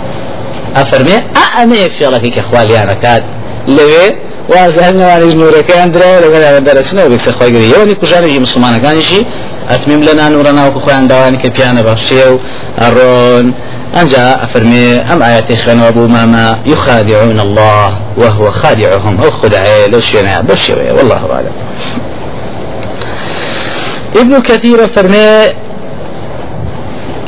أفرمي؟ 0.76 1.22
أأمي 1.36 1.88
في 1.88 2.06
الله 2.06 2.18
كإخوالي 2.18 2.82
أنا 2.82 2.94
كاد. 2.94 3.22
لوي؟ 3.68 4.32
وازهلنا 4.48 5.06
وانيز 5.06 5.34
نورەکەیان 5.34 5.88
درا 5.94 6.20
لەگەڵ 6.24 6.64
دەرەچنەوە 6.68 7.08
بێک 7.12 7.20
سەخوای 7.20 7.70
یەوەنی 7.72 7.94
کوژانێکی 8.00 8.40
مسلمانەکانیشی 8.46 9.20
ئەتمیم 9.70 10.02
لە 10.06 10.12
نانورەنا 10.20 10.62
وکو 10.66 10.80
خۆیان 10.80 11.06
داوانی 11.06 11.38
کە 11.42 11.48
پیانە 11.56 11.82
بەخشێ 11.86 12.26
و 12.32 12.38
ئەڕۆن 12.80 13.46
أنجا 14.00 14.44
أفرمي 14.44 14.86
أم 15.12 15.22
آيات 15.22 15.56
خانوا 15.56 15.88
أبو 15.88 16.06
ماما 16.06 16.58
يخادعون 16.66 17.40
الله 17.40 17.88
وهو 18.16 18.50
خادعهم. 18.50 19.20
أو 19.20 19.30
خدعي 19.30 19.88
لو 19.88 20.00
شينا 20.00 20.40
بشوي 20.40 20.90
والله 20.90 21.20
أعلم. 21.32 21.54
ابن 24.16 24.42
كثير 24.42 24.86
فرمي 24.86 25.52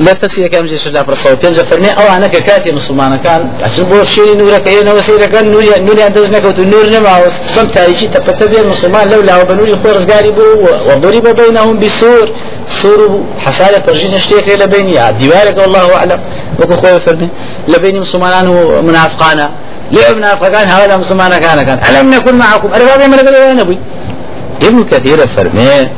لا 0.00 0.12
تفسير 0.12 0.46
كم 0.46 0.66
جيش 0.66 0.88
لا 0.88 1.02
برصو 1.02 1.36
بينجا 1.42 1.62
فرمي 1.62 1.90
أو 1.90 2.16
أنا 2.16 2.26
كاتي 2.26 2.72
مسلمان 2.72 3.16
كان 3.16 3.48
عشان 3.62 3.84
بو 3.84 4.02
شيء 4.02 4.36
نور 4.36 4.58
كاين 4.58 4.88
وسير 4.88 5.26
كان 5.26 5.50
نور 5.50 5.64
نور 5.78 6.02
عندنا 6.02 6.38
كوت 6.38 6.60
نور 6.60 6.86
نما 6.86 7.26
وسم 7.26 7.66
تاريخي 7.66 8.06
تبتدي 8.06 8.60
المسلمان 8.60 9.10
لولا 9.10 9.42
وبنور 9.42 9.68
يخور 9.68 9.98
زغاري 9.98 10.30
بو 10.30 10.42
وضرب 10.88 11.26
بينهم 11.40 11.80
بسور. 11.80 12.30
سور 12.66 13.24
حسالة 13.38 13.78
فرجين 13.86 14.14
اشتيك 14.14 14.48
لبيني 14.48 15.12
ديوارك 15.18 15.56
والله 15.58 15.96
أعلم. 15.96 16.20
وكو 16.60 16.76
خوي 16.76 17.00
فرمي 17.00 17.28
لبيني 17.68 18.00
مسلمان 18.00 18.48
ومنافقانا 18.48 19.50
ليه 19.92 20.12
منافقان 20.14 20.68
هذا 20.68 20.96
مسلمان 20.96 21.30
كان 21.38 21.62
كان. 21.62 21.78
ألم 21.88 22.14
نكن 22.14 22.34
معكم؟ 22.34 22.68
أربابي 22.74 23.06
من 23.06 23.18
قبل 23.18 23.78
ابن 24.62 24.84
كثير 24.84 25.26
فرمي 25.26 25.88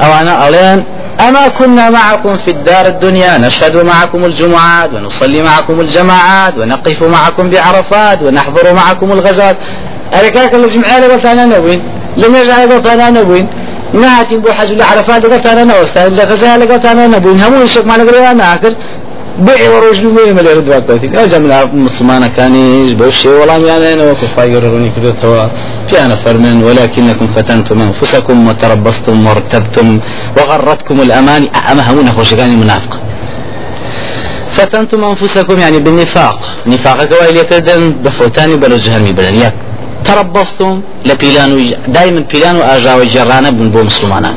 أو 0.00 0.12
أنا 0.20 0.48
ألين 0.48 0.84
أما 1.28 1.48
كنا 1.48 1.90
معكم 1.90 2.36
في 2.36 2.50
الدار 2.50 2.86
الدنيا 2.86 3.38
نشهد 3.38 3.76
معكم 3.76 4.24
الجمعات 4.24 4.90
ونصلي 4.94 5.42
معكم 5.42 5.80
الجماعات 5.80 6.58
ونقف 6.58 7.02
معكم 7.02 7.50
بعرفات 7.50 8.22
ونحضر 8.22 8.72
معكم 8.72 9.12
الغزات 9.12 9.56
أركاك 10.14 10.54
اللي 10.54 10.68
جمعنا 10.68 11.06
قلت 11.06 11.26
أنا 11.26 11.44
نوين 11.44 11.82
لم 12.16 12.36
يجعل 12.36 12.72
قلت 12.72 12.86
أنا 12.86 13.10
نوين 13.10 13.48
ناتي 13.92 14.36
بو 14.36 14.52
حج 14.52 14.70
العرفات 14.72 15.26
قلت 15.26 15.46
أنا 15.46 15.64
نوستان 15.64 16.12
لغزال 16.12 16.72
قلت 16.72 16.84
أنا 16.84 17.06
نبوين 17.06 17.40
همون 17.40 17.62
الشيخ 17.62 17.84
معنا 17.84 18.02
قلت 18.04 18.14
أنا 18.14 18.54
أكر 18.54 18.74
بيع 19.38 19.70
وروج 19.70 20.00
بيع 20.00 20.32
ملي 20.32 20.52
رد 20.52 20.68
وقتي 20.68 21.24
أجا 21.24 21.38
من 21.38 21.82
مسلمان 21.84 22.26
كانيش 22.26 22.92
بوشي 22.92 23.28
والله 23.28 23.66
يعني 23.66 23.92
أنا 23.94 24.10
وكفاي 24.10 24.52
يروني 24.52 24.92
كده 24.96 25.10
توا 25.22 25.46
في 25.88 26.04
أنا 26.04 26.14
فرمن 26.14 26.62
ولكنكم 26.62 27.26
فتنتم 27.26 27.80
أنفسكم 27.80 28.48
وتربصتم 28.48 29.26
وارتبتم 29.26 30.00
وغرتكم 30.36 31.00
الأماني 31.00 31.48
أما 31.70 31.90
همون 31.90 32.12
خوش 32.12 32.34
كاني 32.34 32.56
منافق 32.56 33.00
فتنتم 34.50 35.04
أنفسكم 35.04 35.58
يعني 35.58 35.78
بالنفاق. 35.78 36.38
نفاقك 36.66 37.12
وإلي 37.12 37.44
تدن 37.44 37.92
بفوتاني 38.04 38.56
بلو 38.56 38.76
جهنمي 38.76 39.12
بلن 39.12 39.34
ياك 39.34 39.54
تربصتم 40.04 40.80
لبيلانو 41.06 41.60
دائما 41.88 42.20
بيلانو 42.32 42.60
أجاوي 42.62 43.06
جرانا 43.06 43.50
بن 43.50 43.70
بو 43.70 43.82
مسلمانان 43.82 44.36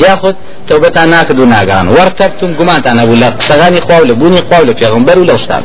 ياخذ 0.00 0.32
توبتان 0.68 1.08
ناكد 1.10 1.40
وناقران 1.40 1.88
وارتبتم 1.88 2.54
قماتان 2.58 2.98
أبو 2.98 3.12
الله 3.12 3.28
قسغاني 3.28 3.80
قواولة 3.80 4.14
بوني 4.14 4.40
قواولة 4.40 4.74
في 4.74 4.86
غنبر 4.86 5.18
ولا 5.18 5.34
وشتاب 5.34 5.62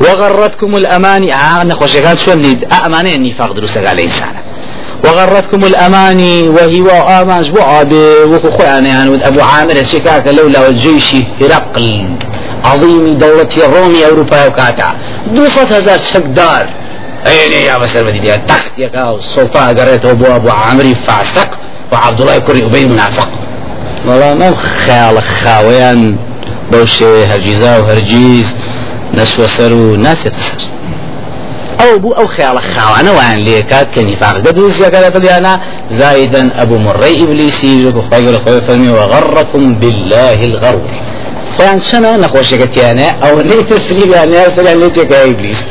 وغرتكم 0.00 0.76
الأماني 0.76 1.34
آه 1.34 1.64
نخوشكات 1.64 2.18
شو 2.18 2.32
اللي 2.32 2.58
أماني 2.86 3.14
النفاق 3.14 3.52
دروسك 3.52 3.86
على 3.86 4.02
إنسان 4.04 4.34
وغرتكم 5.04 5.64
الأماني 5.64 6.48
وهي 6.48 6.80
وآمان 6.80 7.42
جبو 7.42 7.62
عابي 7.62 8.06
وخو 8.30 8.62
يعني 8.62 9.26
أبو 9.26 9.40
عامر 9.40 9.76
الشكاك 9.76 10.28
لولا 10.28 10.60
والجيش 10.60 11.16
هرقل. 11.40 12.08
عظيم 12.64 13.18
دولة 13.18 13.48
الرومي 13.56 14.06
أوروبا 14.06 14.46
وكاتا 14.46 14.94
دوصة 15.32 15.62
هزار 15.76 15.96
شكدار 15.96 16.66
ايني 17.26 17.64
يا 17.64 17.78
مسر 17.78 18.04
مدينة 18.04 18.36
تخت 18.36 18.72
يا 18.78 19.16
السلطان 19.18 19.78
قريته 19.78 20.10
أبو 20.10 20.26
أبو 20.26 20.50
عامري 20.50 20.94
فاسق 20.94 21.50
وعبد 21.92 22.20
الله 22.20 22.38
كري 22.38 22.66
أبي 22.66 22.86
منافق. 22.86 23.28
والله 24.06 24.34
ما 24.34 24.54
خيال 24.56 25.22
خاويان 25.22 26.16
بوشي 26.72 27.24
هرجيزا 27.24 27.78
وهرجيز 27.78 28.54
نسوى 29.14 29.46
سر 29.46 29.74
وناس 29.74 30.26
يتسر 30.26 30.56
أو 31.80 31.98
بو 31.98 32.12
أو 32.12 32.26
خيال 32.26 32.62
خاوانا 32.62 33.12
وان 33.12 33.38
ليكات 33.38 33.86
كنفاق 33.94 34.34
قد 34.34 34.58
وزيا 34.58 34.88
قال 34.88 35.28
أنا 35.28 35.60
زايدا 35.90 36.62
ابو 36.62 36.78
مري 36.78 37.22
ابليسي 37.22 37.86
وخير 37.86 38.40
خير 38.44 38.64
فرمي 38.64 38.88
وغركم 38.88 39.74
بالله 39.74 40.44
الغرور. 40.44 40.90
فان 41.58 41.80
سنة 41.80 42.16
نخوش 42.16 42.54
أنا 42.54 43.10
أو 43.10 43.40
ليت 43.40 43.72
الفليب 43.72 44.10
يعني 44.10 44.44
ارسل 44.44 44.78
ليتك 44.78 45.10
يا 45.10 45.24
ابليس 45.24 45.64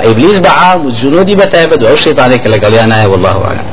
ابليس 0.00 0.38
بعام 0.38 0.86
وجنودي 0.86 1.34
بتايبد 1.34 1.84
أو 1.84 1.96
شيطانك 1.96 2.46
لقال 2.46 2.74
أنا 2.74 3.06
والله 3.06 3.44
اعلم. 3.44 3.66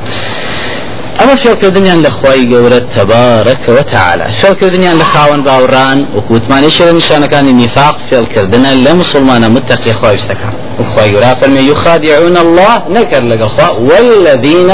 ئەمە 1.19 1.35
فێڵکردنیان 1.43 1.99
لە 2.05 2.11
خی 2.17 2.41
گەورە 2.51 2.79
تەبارەکەوە 2.95 3.83
تعاالە 3.93 4.25
فێڵکردنیان 4.39 4.97
لە 5.01 5.05
خاوەن 5.11 5.41
باوڕان 5.47 5.99
و 6.15 6.19
کووتمانی 6.27 6.71
شێ 6.77 6.83
نیشانەکانی 6.99 7.53
نیفاق 7.61 7.95
فێڵکردنە 8.09 8.71
لە 8.85 8.91
مسلمانە 8.99 9.47
متەقی 9.55 9.93
خۆشتەکان 9.99 10.55
وخوای 10.79 11.09
گەورا 11.13 11.31
فەرمێ 11.39 11.61
یخادعون 11.71 12.37
الله 12.45 12.75
نەکرد 12.95 13.25
لەگەڵخوا 13.31 13.67
والذین 13.89 14.69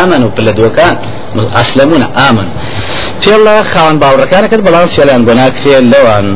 آمنوا 0.00 0.30
پلەدوەکان 0.36 0.94
ئەسلمون 1.56 2.02
آمن 2.28 2.48
فێڵ 3.22 3.46
خاوەن 3.72 3.96
باوڕەکانەکەت 4.02 4.60
بەڵام 4.66 4.88
فێڵیان 4.94 5.22
بۆ 5.26 5.32
ناکرێ 5.40 5.76
لەوان 5.92 6.26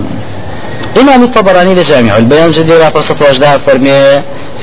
إمام 1.01 1.23
الطبراني 1.23 1.75
لجامع 1.75 2.17
البيان 2.17 2.51
جدي 2.53 2.91
فرصة 2.91 3.17
وجدها 3.29 3.59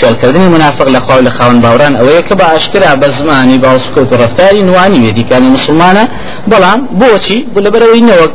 فرمي 0.06 0.18
في 0.18 0.26
الكردني 0.26 0.50
منافق 0.50 0.90
لخوا 0.90 1.22
لخوان 1.22 1.60
باوران 1.60 1.96
أو 1.96 2.06
يكبا 2.06 2.56
أشكرا 2.56 2.96
بزماني 2.96 3.58
باوسكوت 3.58 4.14
رفتاري 4.14 4.62
نواني 4.62 5.08
يدي 5.08 5.24
كان 5.24 5.44
مسلمانا 5.44 6.08
بلان 6.48 6.88
بوشي 6.92 7.46
بلا 7.56 7.70
بروي 7.70 8.02
نوك 8.02 8.32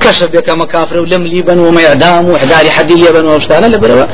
كشف 0.00 0.30
بك 0.32 0.50
مكافر 0.50 0.98
ولم 0.98 1.22
ليبن 1.22 1.58
وما 1.58 1.80
يعدام 1.80 2.28
وحداري 2.28 2.70
حدي 2.70 2.94
ليبن 2.94 3.24
ومشتانا 3.26 3.66
لبروا 3.66 4.06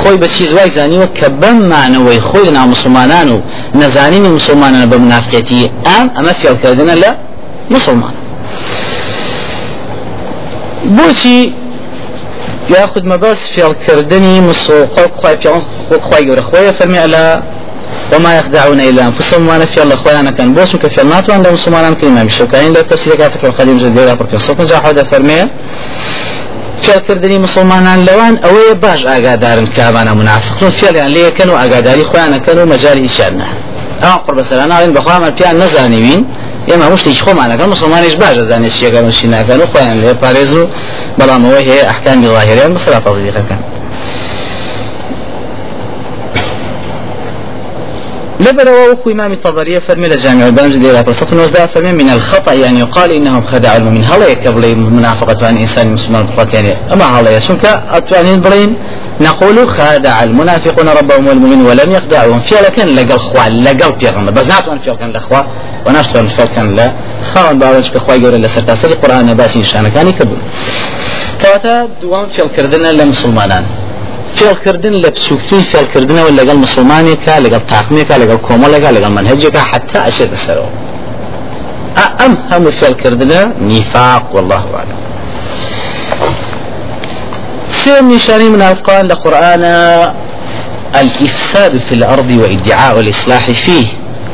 خۆی 0.00 0.16
بە 0.22 0.28
چیزوای 0.36 0.70
زانیوە 0.70 1.06
کە 1.18 1.28
بەم 1.40 1.58
مانەوەی 1.72 2.20
خۆی 2.28 2.50
نا 2.56 2.66
مسلمانان 2.66 3.28
و 3.32 3.38
نەزانینی 3.80 4.28
مسلمانان 4.38 4.90
بە 4.90 4.96
منافقەتی 5.04 5.70
ئەم 5.86 6.06
ئەمە 6.16 6.32
فێڵکردنە 6.40 6.94
لە 7.02 7.10
مسلمان 7.70 8.14
بۆچی 10.96 11.52
ياخذ 12.70 13.08
مباس 13.08 13.48
في 13.48 13.66
الكردني 13.66 14.40
مصو 14.40 14.86
خوي 14.86 15.38
في 15.40 16.00
خوي 16.00 16.24
غير 16.24 16.42
خوي 16.42 16.72
فرمي 16.72 16.98
على 16.98 17.42
وما 18.12 18.38
يخدعون 18.38 18.80
إلا 18.80 19.06
أنفسهم 19.06 19.46
ما 19.46 19.58
نفي 19.58 19.82
الله 19.82 19.96
خويا 19.96 20.20
أنا 20.20 20.30
كان 20.30 20.54
بوس 20.54 20.76
كفي 20.76 21.02
الناتو 21.02 21.32
عند 21.32 21.48
مسلمان 21.48 21.94
كلمه 21.94 22.22
بالشوكاين 22.22 22.72
لا 22.72 22.82
تفسير 22.82 23.14
كافة 23.16 23.48
القديم 23.48 23.78
جديد 23.78 24.16
بركه 24.18 24.38
صوت 24.38 24.62
زاحوده 24.62 25.04
فرمي 25.04 25.48
فێڵکردنی 26.84 27.38
مسلمانان 27.46 28.04
لەوان 28.08 28.34
ئەوەیە 28.44 28.74
باش 28.84 29.00
ئاگادارن 29.06 29.66
کامانە 29.76 30.12
منافقون 30.20 30.70
فێڵیان 30.70 31.10
لێ 31.14 31.30
کەن 31.38 31.48
و 31.48 31.56
ئاگاداری 31.60 32.04
خۆیانەکەن 32.10 32.56
و 32.58 32.66
مەجای 32.72 32.98
هیچیانە 33.06 33.48
ئەو 34.04 34.18
قڕ 34.24 34.34
بەسەران 34.38 34.68
ناڵێن 34.72 34.92
بەخوامان 34.96 35.32
پیان 35.38 35.56
نەزانیوین 35.62 36.22
ئێمە 36.68 36.84
هەمشتێکی 36.88 37.22
خۆمانەکە 37.26 37.64
مسلمانیش 37.74 38.14
باش 38.22 38.36
دەزانێت 38.40 38.72
چیەکەن 38.78 39.04
و 39.08 39.12
شیناکەن 39.18 39.58
و 39.60 39.66
خۆیان 39.72 39.96
لێ 40.02 40.12
پارێز 40.22 40.52
و 40.58 40.62
بەڵام 41.18 41.42
ئەوە 41.46 41.60
هەیە 41.68 41.84
ئەحکامی 41.90 42.26
ظاهریان 42.26 42.70
بەسەرا 42.76 43.00
تەضیقەکەن 43.06 43.60
لبروا 48.40 48.92
وكو 48.92 49.10
إمام 49.10 49.32
الطبرية 49.32 49.78
فرمي 49.78 50.08
لجامع 50.08 50.46
البانج 50.46 50.76
ديلا 50.76 51.02
برسطة 51.02 51.36
نوزدا 51.36 51.66
فرمي 51.66 51.92
من 51.92 52.10
الخطأ 52.10 52.52
يعني 52.52 52.78
يقال 52.78 53.10
إنهم 53.10 53.42
خدعوا 53.46 53.76
المؤمن 53.76 54.04
هلا 54.04 54.28
يكبلي 54.28 54.74
منافقة 54.74 55.46
عن 55.46 55.56
إنسان 55.56 55.92
مسلمان 55.92 56.26
بقرات 56.26 56.54
يعني 56.54 56.76
أما 56.92 57.04
هلا 57.04 57.30
يسونك 57.36 57.64
أتوانين 57.90 58.40
برين 58.40 58.76
نقول 59.20 59.68
خادع 59.68 60.22
المنافقون 60.22 60.88
ربهم 60.88 61.26
والمؤمن 61.26 61.66
ولم 61.66 61.92
يخدعوهم. 61.92 62.40
في 62.40 62.54
لكن 62.54 62.94
لقى 62.94 63.14
الخوا 63.14 63.48
لقى 63.48 63.92
بيغمبر 64.00 64.30
بس 64.30 64.48
نعطوا 64.48 64.78
في 64.78 64.94
كان 65.00 65.10
الأخوة 65.10 65.46
ونشتون 65.86 66.28
في 66.28 66.46
كان 66.56 66.76
لا. 66.76 66.92
خاون 67.34 67.58
باوج 67.58 67.90
كخوا 67.90 68.14
يقول 68.14 68.34
لسرتا 68.42 68.74
سري 68.74 68.94
قرآن 68.94 69.34
باسي 69.34 69.58
نشانه 69.58 69.88
كان 69.88 70.08
يكبر 70.08 70.36
كواتا 71.42 71.88
دوام 72.02 72.26
في 72.26 72.42
الكردنا 72.42 72.92
لمسلمانان 72.92 73.64
فێڵکردن 74.38 74.94
لە 75.04 75.08
بچووکترین 75.14 75.64
فێڵکردنەوە 75.72 76.30
لەگەڵ 76.38 76.56
مسلمانێکە 76.66 77.34
لەگەڵ 77.44 77.62
تاقمێکە 77.72 78.14
لەگەڵ 78.22 78.38
کۆمەلەکە 78.48 78.88
لەگەڵ 78.96 79.12
منهجێکە 79.18 79.62
حتا 79.70 79.98
ئەشێتە 80.06 80.38
سەرەوە 80.44 80.70
ئەم 82.20 82.32
هەموو 82.50 82.72
فێڵکردنە 82.80 83.40
نیفاق 83.70 84.24
والله 84.34 84.64
أعلم. 84.78 84.98
سيم 87.84 88.12
نشاني 88.12 88.48
منافقان 88.48 89.06
لقرآن 89.06 89.64
الإفساد 90.94 91.78
في 91.78 91.94
الأرض 91.94 92.30
وإدعاء 92.30 93.00
الإصلاح 93.00 93.50
فيه. 93.50 93.86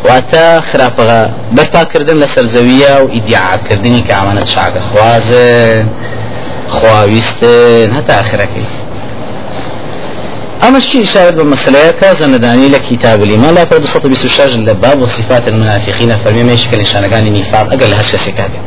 وأتا 0.04 0.60
خراپغا 0.60 1.30
برپا 1.52 1.84
کردن 1.84 2.16
لسر 2.16 2.42
زویه 2.42 3.00
و 3.00 3.08
ادعا 3.12 3.56
کردنی 3.70 4.00
که 4.02 4.22
امانت 4.22 4.44
شعق 4.44 4.78
خوازن 4.78 5.88
خواویستن 6.68 7.94
حتی 7.96 8.12
آخرکی 8.12 8.64
أما 10.62 10.76
الشيء 10.76 11.02
إشارة 11.02 11.30
بمسألة 11.30 11.90
كازا 11.90 12.26
نداني 12.26 12.68
لكتاب 12.68 13.22
الإيمان. 13.22 13.54
لا 13.54 13.64
فرد 13.64 13.84
سطو 13.84 14.08
بسوشاج 14.08 14.56
لباب 14.56 15.02
وصفات 15.02 15.48
المنافقين. 15.48 16.16
فرمي 16.16 16.42
ما 16.42 16.52
يشكل 16.52 16.78
إنشان 16.78 17.06
كان 17.06 17.32
نفاق. 17.32 17.72
أقل 17.72 17.94
هشك 17.94 18.16
سكابي 18.16 18.58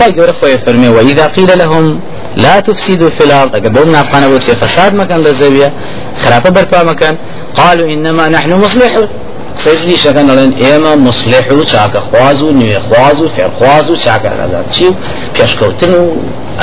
قال 0.00 0.16
قول 0.16 0.34
خويا 0.34 0.56
فرمي. 0.56 0.88
وإذا 0.88 1.26
قيل 1.26 1.58
لهم 1.58 2.00
لا 2.36 2.60
تفسدوا 2.60 3.10
في 3.10 3.24
الأرض. 3.24 3.56
أقل 3.56 3.70
بوم 3.70 3.92
نافقان 3.92 4.28
بوتي 4.28 4.56
فساد 4.56 4.94
مكان 4.94 5.20
للزاوية 5.20 5.72
خرافة 6.18 6.50
بركوا 6.50 6.82
مكان 6.82 7.16
قالوا 7.54 7.88
إنما 7.92 8.28
نحن 8.28 8.52
مصلحون. 8.52 9.08
سيزلي 9.56 9.96
شكن 9.96 10.30
لين 10.30 10.64
إما 10.66 10.94
مصلحو 10.94 11.64
شاك 11.64 11.98
خوازو 11.98 12.50
نوي 12.50 12.78
خوازو 12.78 13.28
فعل 13.28 13.50
خوازو 13.58 13.96
شاك 13.96 14.26
هذا 14.26 14.64
شيء 14.70 14.94
بيشكوتنو 15.34 16.16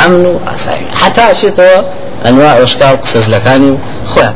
أمنو 0.05 0.39
أسايم 0.47 0.85
حتى 0.95 1.33
شيء 1.33 1.53
أنواع 2.27 2.59
واشكال 2.59 3.01
قصص 3.01 3.29
لكاني 3.29 3.77
خويا. 4.05 4.33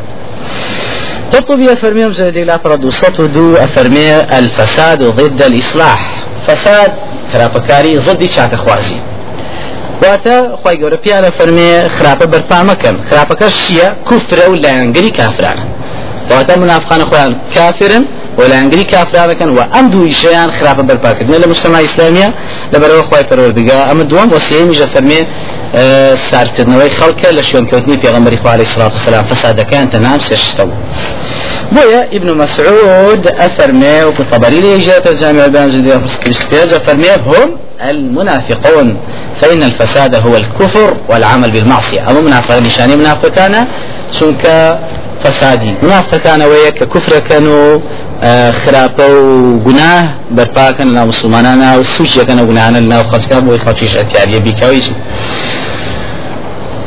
قرطبي 1.34 1.74
أفرمي 1.74 2.06
مجلد 2.06 2.38
لا 2.38 2.58
فرد 2.58 2.80
دو 3.20 3.56
أفرمي 3.56 4.16
الفساد 4.40 5.04
ضد 5.04 5.42
الإصلاح. 5.42 6.16
فساد 6.48 6.92
خرابكاري 7.34 7.98
ضد 7.98 8.26
شاك 8.26 8.56
خوازي. 8.56 9.00
واتا 10.02 10.56
خواهي 10.64 10.78
قورا 10.82 10.98
بيانا 11.04 11.30
فرمي 11.30 11.90
خرابة 11.90 12.26
برپا 12.26 12.64
مكان 12.64 12.96
خرابة 13.10 13.36
كشيا 13.36 13.96
كفر 14.10 14.50
ولا 14.50 14.70
ينقري 14.78 15.10
كافران 15.10 15.60
واتا 16.32 16.56
منافقان 16.56 17.06
خوان 17.06 17.38
كافرن 17.56 18.06
ولا 18.38 18.64
انجلي 18.64 18.84
كافر 18.84 19.34
كان 19.34 19.50
واندو 19.50 20.10
شيئا 20.10 20.52
خلاف 20.52 20.80
برباكد 20.80 21.30
من 21.30 21.44
المجتمع 21.44 21.80
الاسلامي 21.80 22.34
لبرو 22.74 23.04
خوي 23.04 23.24
پروردگار 23.24 23.92
اما 23.92 24.04
دوام 24.04 24.34
وسيم 24.34 24.72
جا 24.72 24.86
فرمي 24.86 25.20
سارکردنەوەی 26.30 26.92
خەڵکە 27.00 27.30
لە 27.38 27.42
شوێنکەوتنی 27.50 27.98
پێغەمبەری 28.04 28.38
خوا 28.42 28.52
علیه 28.52 28.66
الصلاة 28.68 28.92
والسلام 28.96 29.26
فسادەکان 29.32 29.86
تەنام 29.94 30.20
سێشتەوە 30.28 30.76
بويا 31.72 32.08
ابن 32.14 32.38
مسعود 32.38 33.28
أفرمي 33.28 34.04
وطبري 34.04 34.60
لي 34.60 34.80
جاءت 34.80 35.08
الجامع 35.08 35.48
بأن 35.48 35.72
جديد 35.72 36.74
أفرمي 36.74 37.06
هم 37.26 37.58
المنافقون 37.90 38.98
فإن 39.42 39.64
الفساد 39.64 40.16
هو 40.16 40.38
الكفر 40.38 40.94
والعمل 41.10 41.52
بالمعصية. 41.52 42.10
أما 42.10 42.22
منافق 42.22 42.60
نشاني 42.60 42.96
منافقان 42.96 43.66
شنك 44.12 44.78
فسادي. 45.24 45.74
منافقان 45.84 46.42
ويك 46.42 46.84
كفر 46.84 47.20
كانوا 47.20 47.80
آه، 48.24 48.52
خراپە 48.52 49.02
و 49.02 49.60
گوناه 49.60 50.10
بەرپاکەن 50.38 50.88
لە 50.96 51.02
مسلمانانە 51.12 51.78
و 51.80 51.84
سوچەکەن 51.84 52.40
و 52.40 52.48
گوناانە 52.50 52.80
ناو 52.92 53.04
خەچکان 53.12 53.42
بۆی 53.48 53.60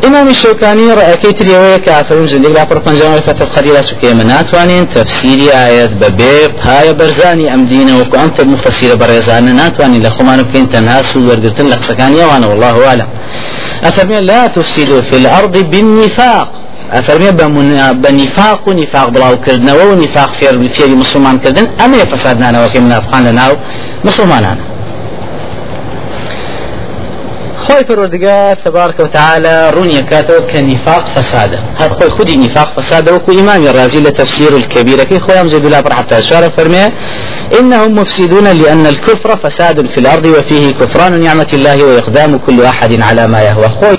إمام 0.08 0.28
الشوكاني 0.28 0.94
رأيكي 0.94 1.32
تريوية 1.32 1.76
كافرون 1.76 2.26
زندق 2.26 2.48
لا 2.48 2.64
پر 2.64 2.78
پنجام 2.78 3.20
فتح 3.20 3.40
القديرة 3.40 3.80
سكي 3.80 4.14
مناتوانين 4.14 4.88
تفسيري 4.88 5.52
آيات 5.52 5.90
ببيب 5.90 6.52
هاي 6.62 6.94
برزاني 6.94 7.54
أم 7.54 7.66
دينه 7.66 8.00
وكو 8.00 8.16
أنت 8.16 8.40
مفسير 8.40 8.96
برزان 8.96 9.56
ناتواني 9.56 9.98
لخمان 9.98 10.42
بكين 10.42 10.68
تنهاسو 10.68 11.20
ورقرتن 11.20 11.66
لقسكانيا 11.66 12.26
وأنا 12.26 12.46
والله 12.46 12.86
أعلم. 12.86 13.08
أفرمي 13.84 14.20
لا 14.20 14.46
تفسدوا 14.46 15.00
في 15.00 15.16
الأرض 15.16 15.56
بالنفاق. 15.70 16.48
أفرمي 16.92 17.30
بنفاق 17.92 18.60
ونفاق 18.68 19.08
بلاو 19.08 19.36
كردنا 19.40 19.72
ونفاق 19.74 20.30
فير 20.32 20.68
فير 20.68 20.88
مسلمان 20.88 21.38
كردن 21.38 21.66
أما 21.84 22.04
فسادنا 22.04 22.64
وكي 22.64 22.80
منافقان 22.80 23.26
لنا 23.26 23.56
خوي 27.68 27.84
پروردگار 27.84 28.54
تبارك 28.64 29.00
وتعالى 29.00 29.70
روني 29.70 30.02
كاتو 30.02 30.46
كنفاق 30.46 31.06
فسادا 31.06 31.62
هذا 31.78 31.94
خوي 32.00 32.10
خدي 32.10 32.36
نفاق 32.36 32.72
فسادا 32.76 33.12
وكو 33.12 33.32
إمام 33.32 33.66
الرازي 33.66 34.00
لتفسير 34.00 34.56
الكبير 34.56 35.04
كي 35.04 35.20
خوي 35.20 35.40
أمزد 35.40 35.64
الله 35.64 35.80
برحة 35.80 36.06
أشار 36.12 36.50
فرمي 36.50 36.92
إنهم 37.60 37.94
مفسدون 37.94 38.46
لأن 38.48 38.86
الكفر 38.86 39.36
فساد 39.36 39.86
في 39.86 39.98
الأرض 39.98 40.26
وفيه 40.26 40.72
كفران 40.72 41.20
نعمة 41.20 41.46
الله 41.52 41.84
وإقدام 41.84 42.38
كل 42.38 42.62
أحد 42.62 43.00
على 43.00 43.26
ما 43.26 43.42
يهوى. 43.42 43.68
خوي 43.68 43.96